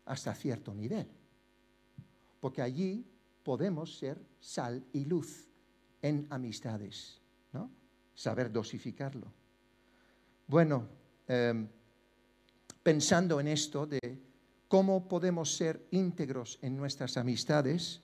hasta 0.05 0.35
cierto 0.35 0.75
nivel, 0.75 1.09
porque 2.39 2.61
allí 2.61 3.03
podemos 3.43 3.97
ser 3.97 4.21
sal 4.39 4.85
y 4.93 5.07
luz 5.07 5.49
en 6.03 6.27
amistades, 6.29 7.23
¿no? 7.55 7.71
saber 8.15 8.53
dosificarlo. 8.53 9.33
Bueno, 10.47 10.87
em, 11.27 11.67
pensando 12.83 13.41
en 13.41 13.49
esto 13.49 13.87
de 13.87 14.12
cómo 14.73 15.07
podemos 15.07 15.55
ser 15.55 15.87
íntegros 15.91 16.59
en 16.63 16.79
nuestras 16.79 17.19
amistades, 17.19 18.01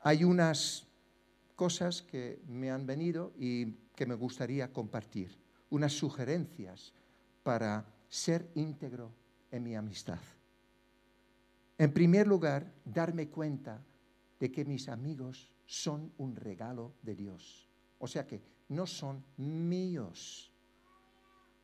hay 0.00 0.24
unas 0.24 0.88
cosas 1.54 2.02
que 2.02 2.42
me 2.48 2.72
han 2.72 2.86
venido 2.86 3.32
y 3.38 3.66
que 3.94 4.04
me 4.04 4.16
gustaría 4.16 4.72
compartir, 4.72 5.38
unas 5.70 5.92
sugerencias 5.92 6.92
para 7.44 7.86
ser 8.08 8.50
íntegro 8.56 9.12
en 9.52 9.62
mi 9.62 9.76
amistad. 9.76 10.18
En 11.78 11.92
primer 11.92 12.26
lugar, 12.26 12.72
darme 12.84 13.28
cuenta 13.28 13.80
de 14.40 14.50
que 14.50 14.64
mis 14.64 14.88
amigos 14.88 15.52
son 15.66 16.12
un 16.18 16.34
regalo 16.34 16.94
de 17.00 17.14
Dios. 17.14 17.68
O 18.00 18.08
sea 18.08 18.26
que 18.26 18.42
no 18.70 18.88
son 18.88 19.24
míos. 19.36 20.50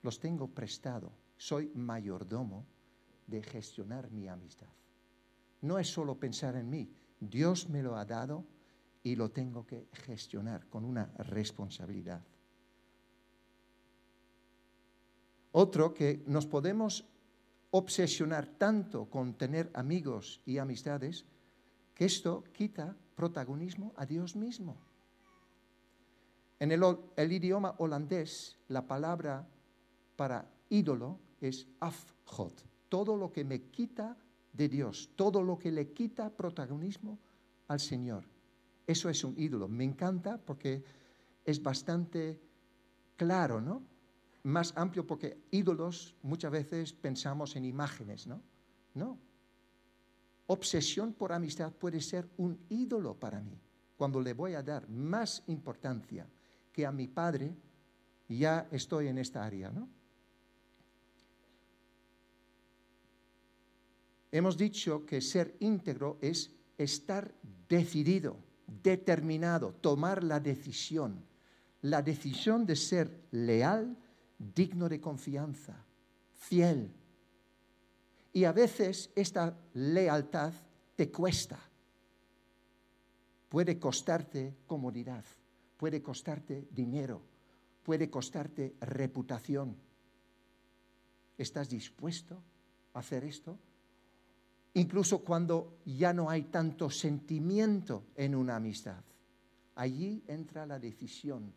Los 0.05 0.21
tengo 0.21 0.47
prestado. 0.47 1.11
Soy 1.37 1.73
mayordomo 1.75 2.65
de 3.29 3.43
gestionar 3.43 4.11
mi 4.11 4.27
amistad. 4.27 4.67
No 5.61 5.79
es 5.79 5.89
solo 5.89 6.19
pensar 6.19 6.57
en 6.57 6.69
mí. 6.69 6.91
Dios 7.21 7.69
me 7.69 7.83
lo 7.83 7.97
ha 7.97 8.05
dado 8.05 8.45
y 9.03 9.15
lo 9.15 9.31
tengo 9.31 9.65
que 9.67 9.89
gestionar 9.93 10.67
con 10.67 10.85
una 10.85 11.07
responsabilidad. 11.19 12.23
Otro 15.53 15.95
que 15.95 16.23
nos 16.27 16.47
podemos 16.47 17.05
obsesionar 17.71 18.47
tanto 18.47 19.07
con 19.07 19.35
tener 19.35 19.71
amigos 19.75 20.41
y 20.47 20.59
amistades 20.59 21.27
que 21.95 22.05
esto 22.05 22.45
quita 22.53 22.97
protagonismo 23.15 23.93
a 23.97 24.07
Dios 24.07 24.37
mismo. 24.37 24.77
En 26.61 26.73
el, 26.73 27.33
idioma 27.33 27.75
holandés, 27.79 28.57
la 28.69 28.87
palabra 28.87 29.47
para 30.17 30.49
ídolo 30.69 31.19
es 31.41 31.67
afgod. 31.81 32.53
Todo 32.89 33.17
lo 33.17 33.33
que 33.33 33.45
me 33.45 33.63
quita 33.63 34.17
de 34.53 34.69
Dios, 34.69 35.11
todo 35.15 35.43
lo 35.43 35.59
que 35.59 35.71
le 35.71 35.93
quita 35.93 36.31
protagonismo 36.31 37.19
al 37.69 37.81
Señor. 37.81 38.25
Eso 38.87 39.09
es 39.09 39.23
un 39.25 39.35
ídolo. 39.39 39.69
Me 39.69 39.85
encanta 39.85 40.39
porque 40.39 40.83
es 41.45 41.63
bastante 41.63 42.41
claro, 43.17 43.61
¿no? 43.61 43.83
Más 44.45 44.73
amplio 44.77 45.07
porque 45.07 45.39
ídolos 45.51 46.15
muchas 46.23 46.51
veces 46.51 46.93
pensamos 46.93 47.57
en 47.57 47.65
imágenes, 47.65 48.27
¿no? 48.27 48.41
No, 48.95 49.19
obsesión 50.49 51.13
por 51.13 51.33
amistad 51.33 51.73
puede 51.73 52.01
ser 52.01 52.29
un 52.39 52.59
ídolo 52.69 53.15
para 53.15 53.41
mí. 53.41 53.61
Cuando 53.97 54.21
le 54.21 54.33
voy 54.33 54.55
a 54.55 54.63
dar 54.63 54.89
más 54.89 55.43
importancia 55.47 56.27
que 56.73 56.87
a 56.87 56.93
mi 56.93 57.07
padre, 57.07 57.55
ya 58.29 58.67
estoy 58.71 59.09
en 59.09 59.19
esta 59.19 59.45
área, 59.45 59.71
¿no? 59.71 59.89
Hemos 64.31 64.57
dicho 64.57 65.07
que 65.07 65.21
ser 65.21 65.57
íntegro 65.61 66.19
es 66.21 66.51
estar 66.77 67.35
decidido, 67.69 68.37
determinado, 68.67 69.73
tomar 69.75 70.23
la 70.23 70.39
decisión, 70.41 71.25
la 71.83 72.03
decisión 72.03 72.67
de 72.67 72.77
ser 72.77 73.25
leal, 73.31 73.97
digno 74.39 74.89
de 74.89 75.01
confianza, 75.01 75.85
fiel, 76.35 76.93
y 78.33 78.45
a 78.45 78.53
veces 78.53 79.11
esta 79.17 79.57
lealtad 79.75 80.53
te 80.95 81.11
cuesta. 81.11 81.59
Puede 83.49 83.79
costarte 83.79 84.59
comodidad, 84.67 85.25
puede 85.77 86.03
costarte 86.03 86.69
dinero, 86.71 87.23
puede 87.83 88.11
costarte 88.11 88.77
reputación. 88.81 89.77
¿Estás 91.39 91.69
dispuesto 91.69 92.43
a 92.93 92.99
hacer 92.99 93.25
esto? 93.25 93.59
Incluso 94.75 95.21
cuando 95.21 95.79
ya 95.85 96.13
no 96.13 96.31
hay 96.31 96.43
tanto 96.45 96.91
sentimiento 96.91 98.05
en 98.15 98.35
una 98.35 98.57
amistad. 98.57 99.03
Allí 99.75 100.23
entra 100.27 100.67
la 100.67 100.79
decisión 100.79 101.53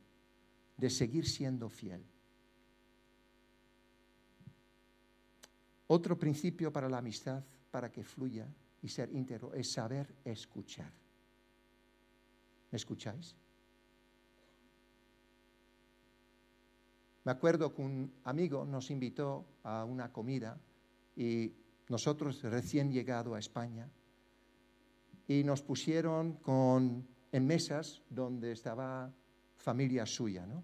de 0.77 0.89
seguir 0.89 1.27
siendo 1.27 1.69
fiel. 1.69 2.03
Otro 5.87 6.17
principio 6.17 6.71
para 6.71 6.87
la 6.87 6.99
amistad, 6.99 7.43
para 7.69 7.91
que 7.91 8.03
fluya 8.03 8.47
y 8.81 8.87
ser 8.87 9.13
íntegro, 9.13 9.53
es 9.53 9.71
saber 9.71 10.15
escuchar. 10.23 10.91
¿Me 12.71 12.77
escucháis? 12.77 13.35
Me 17.23 17.31
acuerdo 17.31 17.73
que 17.73 17.81
un 17.81 18.11
amigo 18.23 18.65
nos 18.65 18.89
invitó 18.89 19.45
a 19.63 19.83
una 19.83 20.11
comida 20.11 20.57
y 21.15 21.51
nosotros 21.91 22.41
recién 22.41 22.89
llegado 22.89 23.35
a 23.35 23.39
España 23.39 23.89
y 25.27 25.43
nos 25.43 25.61
pusieron 25.61 26.37
con, 26.37 27.05
en 27.31 27.45
mesas 27.45 28.01
donde 28.09 28.53
estaba 28.53 29.13
familia 29.57 30.05
suya, 30.05 30.47
¿no? 30.47 30.63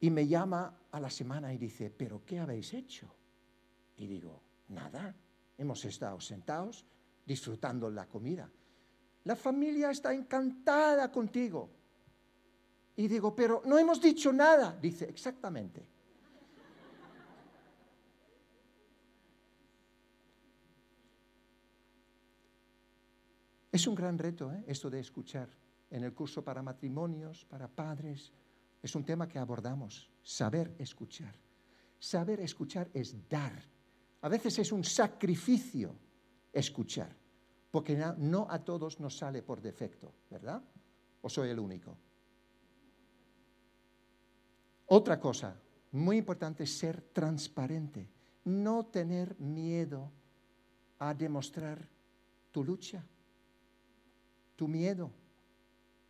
Y 0.00 0.10
me 0.10 0.28
llama 0.28 0.78
a 0.92 1.00
la 1.00 1.10
semana 1.10 1.52
y 1.52 1.58
dice, 1.58 1.90
¿pero 1.90 2.24
qué 2.24 2.38
habéis 2.38 2.72
hecho? 2.72 3.12
Y 3.96 4.06
digo, 4.06 4.40
nada, 4.68 5.14
hemos 5.58 5.84
estado 5.84 6.20
sentados 6.20 6.86
disfrutando 7.26 7.90
la 7.90 8.06
comida. 8.06 8.48
La 9.24 9.34
familia 9.34 9.90
está 9.90 10.14
encantada 10.14 11.10
contigo. 11.10 11.70
Y 12.96 13.08
digo, 13.08 13.34
pero 13.34 13.62
no 13.64 13.76
hemos 13.76 14.00
dicho 14.00 14.32
nada. 14.32 14.78
Dice, 14.80 15.06
exactamente. 15.06 15.93
Es 23.74 23.88
un 23.88 23.96
gran 23.96 24.16
reto 24.16 24.52
¿eh? 24.52 24.62
esto 24.68 24.88
de 24.88 25.00
escuchar. 25.00 25.48
En 25.90 26.04
el 26.04 26.14
curso 26.14 26.44
para 26.44 26.62
matrimonios, 26.62 27.44
para 27.44 27.66
padres, 27.66 28.32
es 28.80 28.94
un 28.94 29.04
tema 29.04 29.26
que 29.26 29.40
abordamos, 29.40 30.08
saber 30.22 30.76
escuchar. 30.78 31.34
Saber 31.98 32.38
escuchar 32.38 32.88
es 32.94 33.28
dar 33.28 33.74
a 34.24 34.28
veces 34.30 34.58
es 34.58 34.72
un 34.72 34.82
sacrificio 34.82 35.94
escuchar, 36.50 37.14
porque 37.70 37.94
no 38.16 38.46
a 38.48 38.64
todos 38.64 38.98
nos 38.98 39.18
sale 39.18 39.42
por 39.42 39.60
defecto, 39.60 40.14
¿verdad? 40.30 40.62
¿O 41.20 41.28
soy 41.28 41.50
el 41.50 41.58
único? 41.58 41.94
Otra 44.86 45.20
cosa 45.20 45.60
muy 45.92 46.16
importante 46.16 46.64
es 46.64 46.74
ser 46.74 47.02
transparente, 47.12 48.08
no 48.44 48.86
tener 48.86 49.38
miedo 49.38 50.10
a 51.00 51.12
demostrar 51.12 51.86
tu 52.50 52.64
lucha, 52.64 53.04
tu 54.56 54.68
miedo, 54.68 55.10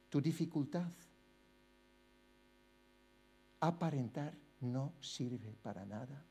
tu 0.09 0.21
dificultad. 0.21 0.91
Aparentar 3.61 4.35
no 4.61 4.93
sirve 5.01 5.57
para 5.63 5.85
nada. 5.85 6.25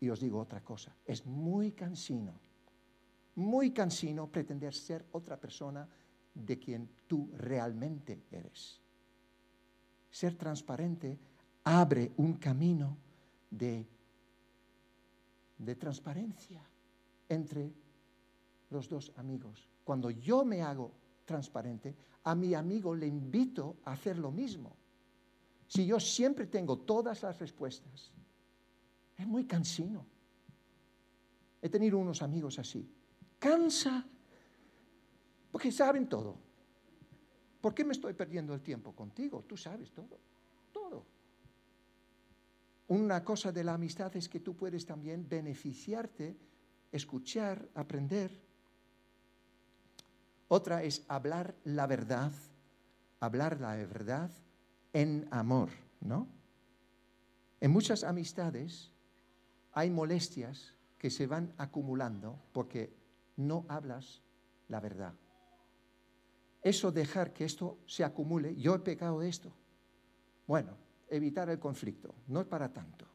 Y 0.00 0.08
os 0.08 0.20
digo 0.20 0.38
otra 0.38 0.62
cosa, 0.62 0.94
es 1.04 1.26
muy 1.26 1.72
cansino, 1.72 2.32
muy 3.34 3.72
cansino 3.72 4.28
pretender 4.28 4.72
ser 4.72 5.04
otra 5.12 5.36
persona 5.36 5.88
de 6.34 6.58
quien 6.58 6.88
tú 7.06 7.28
realmente 7.36 8.22
eres. 8.30 8.80
Ser 10.10 10.36
transparente 10.36 11.18
abre 11.64 12.12
un 12.16 12.34
camino 12.34 12.96
de, 13.50 13.86
de 15.58 15.74
transparencia 15.74 16.62
entre 17.28 17.72
los 18.70 18.88
dos 18.88 19.12
amigos. 19.16 19.68
Cuando 19.84 20.10
yo 20.10 20.44
me 20.44 20.62
hago 20.62 20.92
transparente, 21.28 21.94
a 22.24 22.34
mi 22.34 22.54
amigo 22.54 22.94
le 22.94 23.06
invito 23.06 23.76
a 23.84 23.92
hacer 23.92 24.18
lo 24.18 24.32
mismo. 24.32 24.74
Si 25.68 25.84
yo 25.86 26.00
siempre 26.00 26.46
tengo 26.46 26.78
todas 26.78 27.22
las 27.22 27.38
respuestas, 27.38 28.10
es 29.16 29.26
muy 29.26 29.44
cansino. 29.44 30.06
He 31.60 31.68
tenido 31.68 31.98
unos 31.98 32.22
amigos 32.22 32.58
así. 32.58 32.88
Cansa, 33.38 34.06
porque 35.52 35.70
saben 35.70 36.08
todo. 36.08 36.36
¿Por 37.60 37.74
qué 37.74 37.84
me 37.84 37.92
estoy 37.92 38.14
perdiendo 38.14 38.54
el 38.54 38.62
tiempo 38.62 38.94
contigo? 38.94 39.44
Tú 39.46 39.56
sabes 39.56 39.92
todo, 39.92 40.18
todo. 40.72 41.04
Una 42.88 43.22
cosa 43.22 43.52
de 43.52 43.64
la 43.64 43.74
amistad 43.74 44.16
es 44.16 44.28
que 44.28 44.40
tú 44.40 44.56
puedes 44.56 44.86
también 44.86 45.28
beneficiarte, 45.28 46.36
escuchar, 46.90 47.68
aprender. 47.74 48.47
Otra 50.48 50.82
es 50.82 51.04
hablar 51.08 51.54
la 51.64 51.86
verdad, 51.86 52.32
hablar 53.20 53.60
la 53.60 53.76
verdad 53.76 54.30
en 54.92 55.28
amor, 55.30 55.68
¿no? 56.00 56.26
En 57.60 57.70
muchas 57.70 58.02
amistades 58.02 58.92
hay 59.72 59.90
molestias 59.90 60.74
que 60.96 61.10
se 61.10 61.26
van 61.26 61.52
acumulando 61.58 62.38
porque 62.52 62.92
no 63.36 63.66
hablas 63.68 64.22
la 64.68 64.80
verdad. 64.80 65.14
Eso 66.62 66.90
dejar 66.90 67.32
que 67.32 67.44
esto 67.44 67.78
se 67.86 68.02
acumule, 68.02 68.56
yo 68.56 68.74
he 68.74 68.78
pecado 68.80 69.20
de 69.20 69.28
esto. 69.28 69.52
bueno, 70.46 70.76
evitar 71.10 71.48
el 71.50 71.58
conflicto, 71.58 72.14
no 72.28 72.40
es 72.40 72.46
para 72.46 72.72
tanto. 72.72 73.06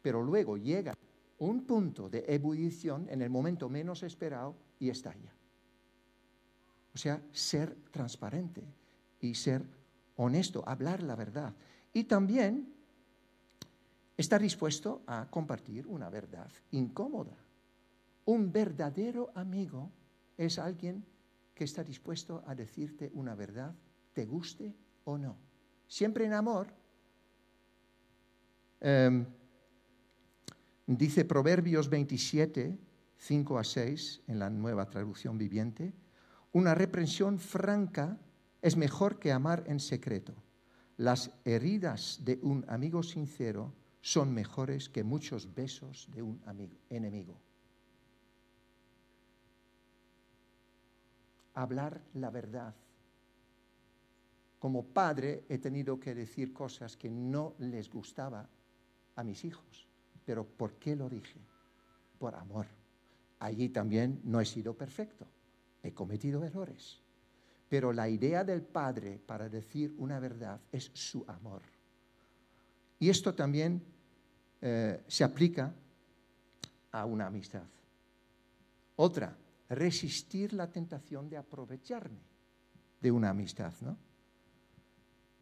Pero 0.00 0.22
luego 0.22 0.56
llega 0.56 0.94
un 1.38 1.64
punto 1.64 2.08
de 2.08 2.24
ebullición 2.26 3.06
en 3.10 3.22
el 3.22 3.30
momento 3.30 3.68
menos 3.68 4.02
esperado 4.02 4.56
y 4.78 4.88
estalla. 4.88 5.32
O 6.94 6.98
sea, 6.98 7.20
ser 7.32 7.74
transparente 7.90 8.62
y 9.20 9.34
ser 9.34 9.64
honesto, 10.16 10.62
hablar 10.66 11.02
la 11.02 11.16
verdad. 11.16 11.54
Y 11.92 12.04
también 12.04 12.72
estar 14.16 14.40
dispuesto 14.40 15.02
a 15.06 15.28
compartir 15.28 15.86
una 15.86 16.08
verdad 16.08 16.50
incómoda. 16.70 17.36
Un 18.26 18.52
verdadero 18.52 19.30
amigo 19.34 19.90
es 20.36 20.58
alguien 20.58 21.04
que 21.54 21.64
está 21.64 21.84
dispuesto 21.84 22.42
a 22.46 22.54
decirte 22.54 23.10
una 23.14 23.34
verdad, 23.34 23.74
te 24.12 24.24
guste 24.24 24.74
o 25.04 25.18
no. 25.18 25.36
Siempre 25.86 26.24
en 26.24 26.32
amor. 26.32 26.68
Em, 28.80 29.26
dice 30.86 31.24
Proverbios 31.24 31.88
27, 31.88 32.78
5 33.16 33.58
a 33.58 33.64
6, 33.64 34.22
en 34.26 34.38
la 34.38 34.50
nueva 34.50 34.88
traducción 34.88 35.38
viviente, 35.38 35.92
una 36.54 36.72
reprensión 36.72 37.40
franca 37.40 38.16
es 38.62 38.76
mejor 38.76 39.18
que 39.18 39.32
amar 39.32 39.64
en 39.66 39.80
secreto. 39.80 40.34
Las 40.96 41.32
heridas 41.44 42.20
de 42.24 42.38
un 42.42 42.64
amigo 42.68 43.02
sincero 43.02 43.74
son 44.00 44.32
mejores 44.32 44.88
que 44.88 45.02
muchos 45.02 45.52
besos 45.52 46.08
de 46.14 46.22
un 46.22 46.40
enemigo. 46.90 47.40
Hablar 51.54 52.00
la 52.14 52.30
verdad. 52.30 52.74
Como 54.60 54.84
padre 54.84 55.44
he 55.48 55.58
tenido 55.58 55.98
que 55.98 56.14
decir 56.14 56.52
cosas 56.52 56.96
que 56.96 57.10
no 57.10 57.54
les 57.58 57.90
gustaba 57.90 58.48
a 59.16 59.24
mis 59.24 59.44
hijos. 59.44 59.88
Pero 60.24 60.46
¿por 60.46 60.74
qué 60.74 60.94
lo 60.94 61.08
dije? 61.08 61.40
Por 62.18 62.36
amor. 62.36 62.66
Allí 63.40 63.70
también 63.70 64.20
no 64.22 64.40
he 64.40 64.44
sido 64.44 64.74
perfecto. 64.74 65.26
He 65.84 65.92
cometido 65.92 66.42
errores. 66.42 66.98
Pero 67.68 67.92
la 67.92 68.08
idea 68.08 68.42
del 68.42 68.62
padre 68.62 69.20
para 69.24 69.48
decir 69.48 69.94
una 69.98 70.18
verdad 70.18 70.60
es 70.72 70.90
su 70.94 71.24
amor. 71.28 71.62
Y 72.98 73.10
esto 73.10 73.34
también 73.34 73.82
eh, 74.62 75.04
se 75.06 75.24
aplica 75.24 75.74
a 76.90 77.04
una 77.04 77.26
amistad. 77.26 77.64
Otra, 78.96 79.36
resistir 79.68 80.54
la 80.54 80.70
tentación 80.70 81.28
de 81.28 81.36
aprovecharme 81.36 82.22
de 83.00 83.10
una 83.10 83.30
amistad. 83.30 83.74
¿no? 83.82 83.98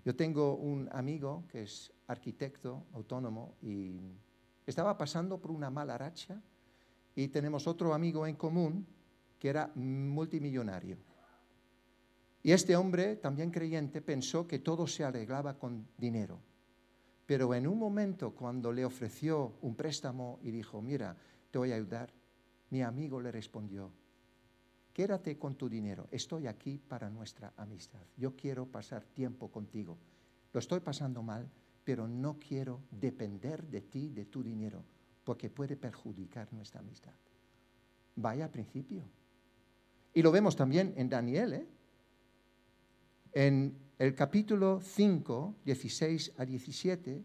Yo 0.04 0.16
tengo 0.16 0.56
un 0.56 0.88
amigo 0.90 1.44
que 1.52 1.62
es 1.62 1.92
arquitecto 2.08 2.84
autónomo 2.94 3.54
y 3.62 4.00
estaba 4.66 4.98
pasando 4.98 5.38
por 5.38 5.52
una 5.52 5.70
mala 5.70 5.96
racha 5.96 6.42
y 7.14 7.28
tenemos 7.28 7.68
otro 7.68 7.94
amigo 7.94 8.26
en 8.26 8.34
común 8.34 8.86
que 9.42 9.48
era 9.48 9.72
multimillonario. 9.74 10.98
Y 12.44 12.52
este 12.52 12.76
hombre, 12.76 13.16
también 13.16 13.50
creyente, 13.50 14.00
pensó 14.00 14.46
que 14.46 14.60
todo 14.60 14.86
se 14.86 15.02
arreglaba 15.02 15.58
con 15.58 15.88
dinero. 15.98 16.38
Pero 17.26 17.52
en 17.52 17.66
un 17.66 17.76
momento 17.76 18.36
cuando 18.36 18.70
le 18.70 18.84
ofreció 18.84 19.56
un 19.62 19.74
préstamo 19.74 20.38
y 20.44 20.52
dijo, 20.52 20.80
mira, 20.80 21.16
te 21.50 21.58
voy 21.58 21.72
a 21.72 21.74
ayudar, 21.74 22.12
mi 22.70 22.82
amigo 22.82 23.20
le 23.20 23.32
respondió, 23.32 23.90
quédate 24.92 25.36
con 25.36 25.56
tu 25.56 25.68
dinero, 25.68 26.06
estoy 26.12 26.46
aquí 26.46 26.78
para 26.78 27.10
nuestra 27.10 27.52
amistad, 27.56 28.06
yo 28.16 28.36
quiero 28.36 28.66
pasar 28.66 29.02
tiempo 29.06 29.50
contigo. 29.50 29.98
Lo 30.52 30.60
estoy 30.60 30.78
pasando 30.78 31.20
mal, 31.20 31.50
pero 31.82 32.06
no 32.06 32.38
quiero 32.38 32.82
depender 32.92 33.64
de 33.66 33.80
ti, 33.80 34.08
de 34.08 34.24
tu 34.24 34.44
dinero, 34.44 34.84
porque 35.24 35.50
puede 35.50 35.76
perjudicar 35.76 36.52
nuestra 36.52 36.78
amistad. 36.78 37.14
Vaya 38.14 38.48
principio. 38.48 39.02
Y 40.14 40.22
lo 40.22 40.30
vemos 40.30 40.56
también 40.56 40.92
en 40.96 41.08
Daniel, 41.08 41.52
¿eh? 41.54 41.66
En 43.32 43.74
el 43.98 44.14
capítulo 44.14 44.80
5, 44.82 45.56
16 45.64 46.32
a 46.36 46.44
17, 46.44 47.22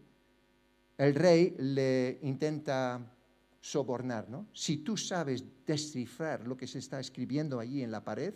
el 0.98 1.14
rey 1.14 1.54
le 1.58 2.18
intenta 2.22 3.14
sobornar, 3.60 4.30
¿no? 4.30 4.46
Si 4.52 4.78
tú 4.78 4.96
sabes 4.96 5.44
descifrar 5.66 6.46
lo 6.46 6.56
que 6.56 6.66
se 6.66 6.78
está 6.78 6.98
escribiendo 6.98 7.60
allí 7.60 7.82
en 7.82 7.90
la 7.90 8.02
pared, 8.02 8.32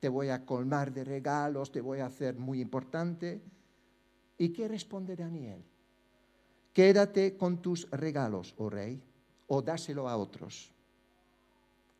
te 0.00 0.08
voy 0.08 0.28
a 0.28 0.44
colmar 0.44 0.92
de 0.92 1.04
regalos, 1.04 1.72
te 1.72 1.80
voy 1.80 2.00
a 2.00 2.06
hacer 2.06 2.36
muy 2.36 2.60
importante. 2.60 3.40
¿Y 4.36 4.50
qué 4.50 4.68
responde 4.68 5.16
Daniel? 5.16 5.64
Quédate 6.72 7.36
con 7.36 7.60
tus 7.62 7.90
regalos, 7.90 8.54
oh 8.58 8.70
rey, 8.70 9.02
o 9.46 9.62
dáselo 9.62 10.08
a 10.08 10.16
otros. 10.16 10.72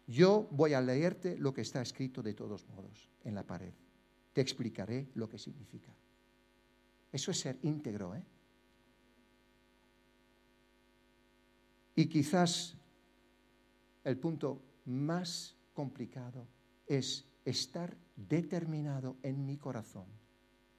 Yo 0.08 0.48
voy 0.50 0.72
a 0.72 0.80
leerte 0.80 1.36
lo 1.36 1.52
que 1.52 1.60
está 1.60 1.82
escrito 1.82 2.22
de 2.22 2.32
todos 2.32 2.66
modos 2.66 3.10
en 3.24 3.34
la 3.34 3.46
pared. 3.46 3.74
Te 4.32 4.40
explicaré 4.40 5.10
lo 5.14 5.28
que 5.28 5.38
significa. 5.38 5.94
Eso 7.12 7.30
es 7.30 7.38
ser 7.38 7.58
íntegro, 7.62 8.14
¿eh? 8.14 8.24
Y 11.94 12.06
quizás 12.06 12.74
el 14.04 14.18
punto 14.18 14.62
más 14.86 15.54
complicado 15.74 16.48
es 16.86 17.26
estar 17.44 17.94
determinado 18.16 19.18
en 19.22 19.44
mi 19.44 19.58
corazón 19.58 20.06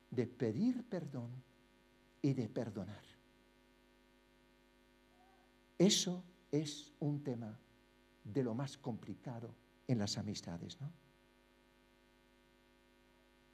de 0.10 0.26
pedir 0.26 0.84
perdón 0.90 1.30
y 2.22 2.34
de 2.34 2.50
perdonar. 2.50 3.04
Eso 5.78 6.24
es 6.52 6.94
un 7.00 7.24
tema 7.24 7.60
de 8.34 8.44
lo 8.44 8.54
más 8.54 8.78
complicado 8.78 9.56
en 9.88 10.00
las 10.00 10.18
amistades, 10.18 10.80
¿no? 10.80 10.92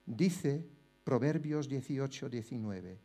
Dice 0.05 0.67
Proverbios 1.03 1.67
18, 1.67 2.29
19, 2.29 2.99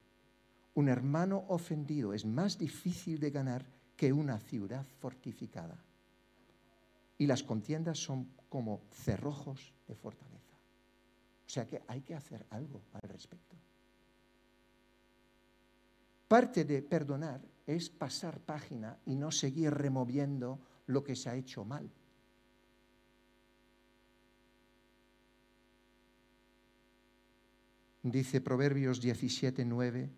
un 0.74 0.88
hermano 0.88 1.44
ofendido 1.48 2.12
es 2.12 2.24
más 2.24 2.58
difícil 2.58 3.18
de 3.18 3.30
ganar 3.30 3.66
que 3.96 4.12
una 4.12 4.38
ciudad 4.38 4.86
fortificada. 4.98 5.82
Y 7.18 7.26
las 7.26 7.42
contiendas 7.42 7.98
son 7.98 8.30
como 8.48 8.82
cerrojos 8.90 9.74
de 9.86 9.94
fortaleza. 9.94 10.56
O 11.46 11.48
sea 11.48 11.66
que 11.66 11.82
hay 11.86 12.00
que 12.00 12.14
hacer 12.14 12.46
algo 12.50 12.82
al 12.92 13.08
respecto. 13.08 13.56
Parte 16.28 16.64
de 16.64 16.80
perdonar 16.82 17.42
es 17.66 17.90
pasar 17.90 18.40
página 18.40 18.98
y 19.04 19.16
no 19.16 19.30
seguir 19.30 19.74
removiendo 19.74 20.60
lo 20.90 21.02
que 21.02 21.16
se 21.16 21.30
ha 21.30 21.34
hecho 21.34 21.64
mal. 21.64 21.90
Dice 28.02 28.40
Proverbios 28.40 29.00
17, 29.00 29.64
9, 29.64 30.10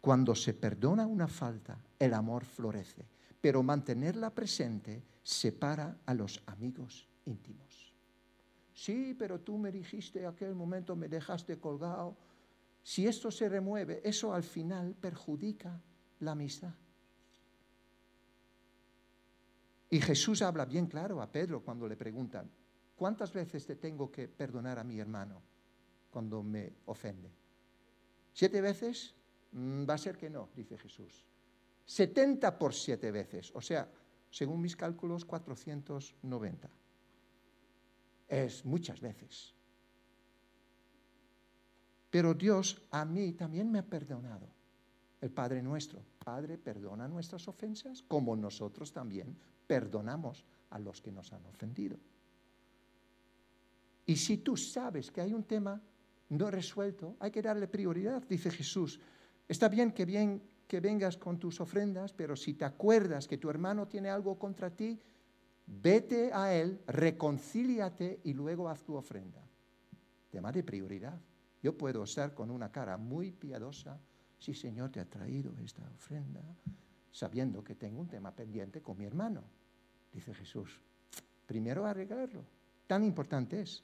cuando 0.00 0.34
se 0.34 0.52
perdona 0.52 1.06
una 1.06 1.26
falta, 1.26 1.82
el 1.98 2.12
amor 2.12 2.44
florece, 2.44 3.08
pero 3.40 3.62
mantenerla 3.62 4.34
presente 4.34 5.02
separa 5.22 5.98
a 6.04 6.14
los 6.14 6.42
amigos 6.46 7.08
íntimos. 7.24 7.94
Sí, 8.74 9.16
pero 9.18 9.40
tú 9.40 9.58
me 9.58 9.72
dijiste 9.72 10.26
aquel 10.26 10.54
momento, 10.54 10.94
me 10.94 11.08
dejaste 11.08 11.58
colgado, 11.58 12.16
si 12.82 13.06
esto 13.06 13.30
se 13.30 13.48
remueve, 13.48 14.00
eso 14.04 14.32
al 14.32 14.42
final 14.42 14.94
perjudica 14.94 15.82
la 16.20 16.32
amistad. 16.32 16.74
Y 19.90 20.00
Jesús 20.00 20.42
habla 20.42 20.64
bien 20.66 20.86
claro 20.86 21.22
a 21.22 21.30
Pedro 21.30 21.62
cuando 21.62 21.88
le 21.88 21.96
preguntan, 21.96 22.50
¿cuántas 22.94 23.32
veces 23.32 23.64
te 23.64 23.76
tengo 23.76 24.10
que 24.10 24.28
perdonar 24.28 24.78
a 24.78 24.84
mi 24.84 24.98
hermano 24.98 25.40
cuando 26.10 26.42
me 26.42 26.74
ofende? 26.86 27.30
¿Siete 28.32 28.60
veces? 28.60 29.14
Mm, 29.52 29.88
va 29.88 29.94
a 29.94 29.98
ser 29.98 30.18
que 30.18 30.28
no, 30.28 30.50
dice 30.54 30.76
Jesús. 30.76 31.24
70 31.86 32.58
por 32.58 32.74
siete 32.74 33.10
veces, 33.10 33.50
o 33.54 33.62
sea, 33.62 33.90
según 34.30 34.60
mis 34.60 34.76
cálculos, 34.76 35.24
490. 35.24 36.68
Es 38.28 38.64
muchas 38.66 39.00
veces. 39.00 39.54
Pero 42.10 42.34
Dios 42.34 42.82
a 42.90 43.06
mí 43.06 43.32
también 43.32 43.70
me 43.70 43.78
ha 43.78 43.86
perdonado. 43.86 44.48
El 45.20 45.30
Padre 45.30 45.62
nuestro, 45.62 46.02
Padre, 46.22 46.58
perdona 46.58 47.08
nuestras 47.08 47.48
ofensas, 47.48 48.02
como 48.02 48.36
nosotros 48.36 48.92
también 48.92 49.36
perdonamos 49.68 50.44
a 50.70 50.80
los 50.80 51.00
que 51.00 51.12
nos 51.12 51.32
han 51.32 51.46
ofendido. 51.46 51.96
Y 54.06 54.16
si 54.16 54.38
tú 54.38 54.56
sabes 54.56 55.12
que 55.12 55.20
hay 55.20 55.32
un 55.32 55.44
tema 55.44 55.80
no 56.30 56.50
resuelto, 56.50 57.16
hay 57.20 57.30
que 57.30 57.42
darle 57.42 57.68
prioridad, 57.68 58.22
dice 58.26 58.50
Jesús. 58.50 58.98
Está 59.46 59.68
bien 59.68 59.92
que, 59.92 60.04
bien 60.04 60.42
que 60.66 60.80
vengas 60.80 61.16
con 61.16 61.38
tus 61.38 61.60
ofrendas, 61.60 62.12
pero 62.12 62.34
si 62.34 62.54
te 62.54 62.64
acuerdas 62.64 63.28
que 63.28 63.38
tu 63.38 63.48
hermano 63.48 63.86
tiene 63.86 64.10
algo 64.10 64.38
contra 64.38 64.70
ti, 64.70 64.98
vete 65.66 66.32
a 66.32 66.54
él, 66.54 66.80
reconcíliate 66.86 68.20
y 68.24 68.32
luego 68.32 68.68
haz 68.68 68.82
tu 68.82 68.94
ofrenda. 68.94 69.42
Tema 70.30 70.52
de 70.52 70.62
prioridad. 70.62 71.20
Yo 71.62 71.76
puedo 71.76 72.04
estar 72.04 72.34
con 72.34 72.50
una 72.50 72.70
cara 72.70 72.96
muy 72.96 73.32
piadosa, 73.32 74.00
sí 74.38 74.54
Señor, 74.54 74.90
te 74.90 75.00
ha 75.00 75.04
traído 75.04 75.56
esta 75.58 75.82
ofrenda, 75.90 76.42
sabiendo 77.10 77.64
que 77.64 77.74
tengo 77.74 78.00
un 78.00 78.08
tema 78.08 78.34
pendiente 78.34 78.80
con 78.80 78.96
mi 78.96 79.04
hermano. 79.04 79.44
Dice 80.12 80.34
Jesús, 80.34 80.80
primero 81.46 81.86
arreglarlo. 81.86 82.44
Tan 82.86 83.04
importante 83.04 83.60
es. 83.60 83.82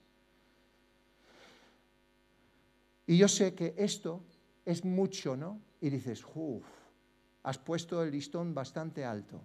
Y 3.07 3.19
yo 3.19 3.29
sé 3.29 3.55
que 3.55 3.75
esto 3.77 4.23
es 4.65 4.85
mucho, 4.85 5.37
¿no? 5.37 5.61
Y 5.81 5.91
dices, 5.91 6.25
uff, 6.35 6.65
has 7.43 7.59
puesto 7.59 8.03
el 8.03 8.11
listón 8.11 8.55
bastante 8.55 9.05
alto. 9.05 9.41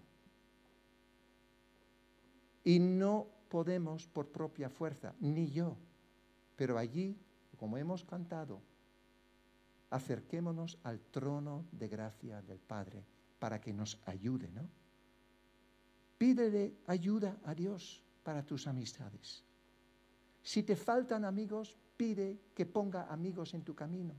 Y 2.64 2.80
no 2.80 3.28
podemos 3.50 4.08
por 4.08 4.32
propia 4.32 4.70
fuerza, 4.70 5.14
ni 5.20 5.52
yo. 5.52 5.76
Pero 6.56 6.78
allí, 6.78 7.18
como 7.58 7.78
hemos 7.78 8.06
cantado, 8.06 8.62
acerquémonos 9.90 10.78
al 10.84 11.00
trono 11.00 11.66
de 11.72 11.88
gracia 11.88 12.42
del 12.42 12.60
Padre 12.60 13.04
para 13.40 13.60
que 13.60 13.74
nos 13.74 14.00
ayude, 14.06 14.50
¿no? 14.52 14.70
Pídele 16.20 16.76
ayuda 16.86 17.40
a 17.46 17.56
Dios 17.56 18.04
para 18.24 18.46
tus 18.46 18.68
amistades. 18.68 19.42
Si 20.44 20.64
te 20.64 20.76
faltan 20.76 21.24
amigos, 21.24 21.78
pide 21.96 22.38
que 22.54 22.66
ponga 22.66 23.08
amigos 23.08 23.54
en 23.54 23.64
tu 23.64 23.74
camino. 23.74 24.14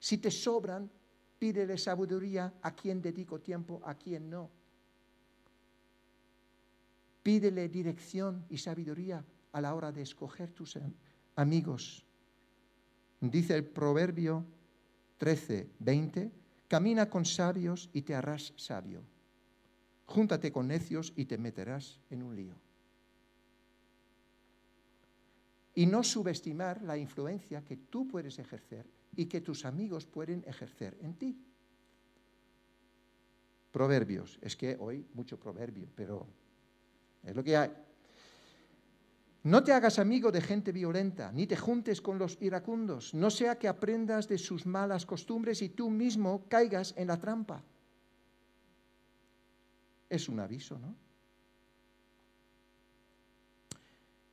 Si 0.00 0.18
te 0.18 0.32
sobran, 0.32 0.90
pídele 1.38 1.78
sabiduría 1.78 2.52
a 2.60 2.74
quien 2.74 3.00
dedico 3.00 3.38
tiempo, 3.38 3.80
a 3.84 3.94
quien 3.94 4.28
no. 4.28 4.50
Pídele 7.22 7.68
dirección 7.68 8.44
y 8.48 8.58
sabiduría 8.58 9.24
a 9.52 9.60
la 9.60 9.76
hora 9.76 9.92
de 9.92 10.02
escoger 10.02 10.50
tus 10.50 10.76
amigos. 11.36 12.04
Dice 13.20 13.54
el 13.54 13.64
proverbio 13.64 14.44
13, 15.18 15.70
20, 15.78 16.32
camina 16.66 17.08
con 17.08 17.24
sabios 17.24 17.90
y 17.92 18.02
te 18.02 18.16
harás 18.16 18.52
sabio. 18.56 19.04
Júntate 20.12 20.52
con 20.52 20.68
necios 20.68 21.14
y 21.16 21.24
te 21.24 21.38
meterás 21.38 21.98
en 22.10 22.22
un 22.22 22.36
lío. 22.36 22.54
Y 25.74 25.86
no 25.86 26.04
subestimar 26.04 26.82
la 26.82 26.98
influencia 26.98 27.64
que 27.64 27.78
tú 27.78 28.06
puedes 28.06 28.38
ejercer 28.38 28.86
y 29.16 29.24
que 29.24 29.40
tus 29.40 29.64
amigos 29.64 30.04
pueden 30.04 30.44
ejercer 30.46 30.98
en 31.00 31.14
ti. 31.14 31.42
Proverbios, 33.70 34.38
es 34.42 34.54
que 34.54 34.76
hoy 34.78 35.06
mucho 35.14 35.40
proverbio, 35.40 35.88
pero 35.94 36.26
es 37.22 37.34
lo 37.34 37.42
que 37.42 37.56
hay. 37.56 37.72
No 39.44 39.64
te 39.64 39.72
hagas 39.72 39.98
amigo 39.98 40.30
de 40.30 40.42
gente 40.42 40.72
violenta, 40.72 41.32
ni 41.32 41.46
te 41.46 41.56
juntes 41.56 42.02
con 42.02 42.18
los 42.18 42.36
iracundos, 42.42 43.14
no 43.14 43.30
sea 43.30 43.58
que 43.58 43.66
aprendas 43.66 44.28
de 44.28 44.36
sus 44.36 44.66
malas 44.66 45.06
costumbres 45.06 45.62
y 45.62 45.70
tú 45.70 45.88
mismo 45.88 46.44
caigas 46.50 46.92
en 46.98 47.06
la 47.06 47.18
trampa. 47.18 47.64
Es 50.12 50.28
un 50.28 50.40
aviso, 50.40 50.78
¿no? 50.78 50.94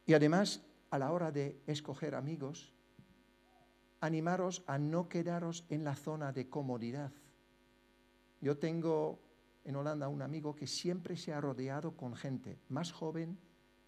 Y 0.06 0.14
además, 0.14 0.62
a 0.90 1.00
la 1.00 1.14
hora 1.14 1.32
de 1.32 1.62
escoger 1.68 2.16
amigos, 2.16 2.74
animaros 4.02 4.62
a 4.68 4.78
no 4.78 5.08
quedaros 5.08 5.64
en 5.70 5.86
la 5.86 5.96
zona 5.96 6.34
de 6.34 6.50
comodidad. 6.50 7.14
Yo 8.42 8.58
tengo 8.58 9.22
en 9.64 9.78
Holanda 9.78 10.10
un 10.10 10.22
amigo 10.22 10.54
que 10.54 10.68
siempre 10.68 11.16
se 11.16 11.32
ha 11.32 11.40
rodeado 11.40 11.96
con 11.96 12.14
gente 12.14 12.60
más 12.68 12.92
joven, 12.92 13.40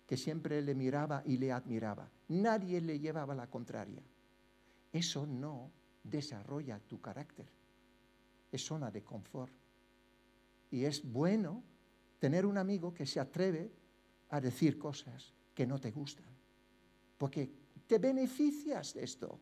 que 0.08 0.16
siempre 0.16 0.62
le 0.62 0.76
miraba 0.76 1.24
y 1.26 1.40
le 1.40 1.52
admiraba. 1.52 2.10
Nadie 2.30 2.80
le 2.80 3.02
llevaba 3.02 3.36
la 3.36 3.48
contraria. 3.48 4.02
Eso 4.94 5.26
no 5.26 5.70
desarrolla 6.06 6.80
tu 6.80 7.02
carácter. 7.02 7.50
Es 8.50 8.64
zona 8.64 8.90
de 8.92 9.04
confort. 9.04 9.52
Y 10.70 10.86
es 10.86 11.04
bueno 11.04 11.66
tener 12.22 12.46
un 12.46 12.58
amigo 12.58 12.94
que 12.94 13.06
se 13.06 13.20
atreve 13.20 13.74
a 14.30 14.40
decir 14.40 14.78
cosas 14.78 15.34
que 15.54 15.66
no 15.66 15.82
te 15.82 15.90
gustan. 15.92 16.32
Porque 17.18 17.52
te 17.88 17.98
beneficias 17.98 18.94
de 18.94 19.04
esto. 19.04 19.40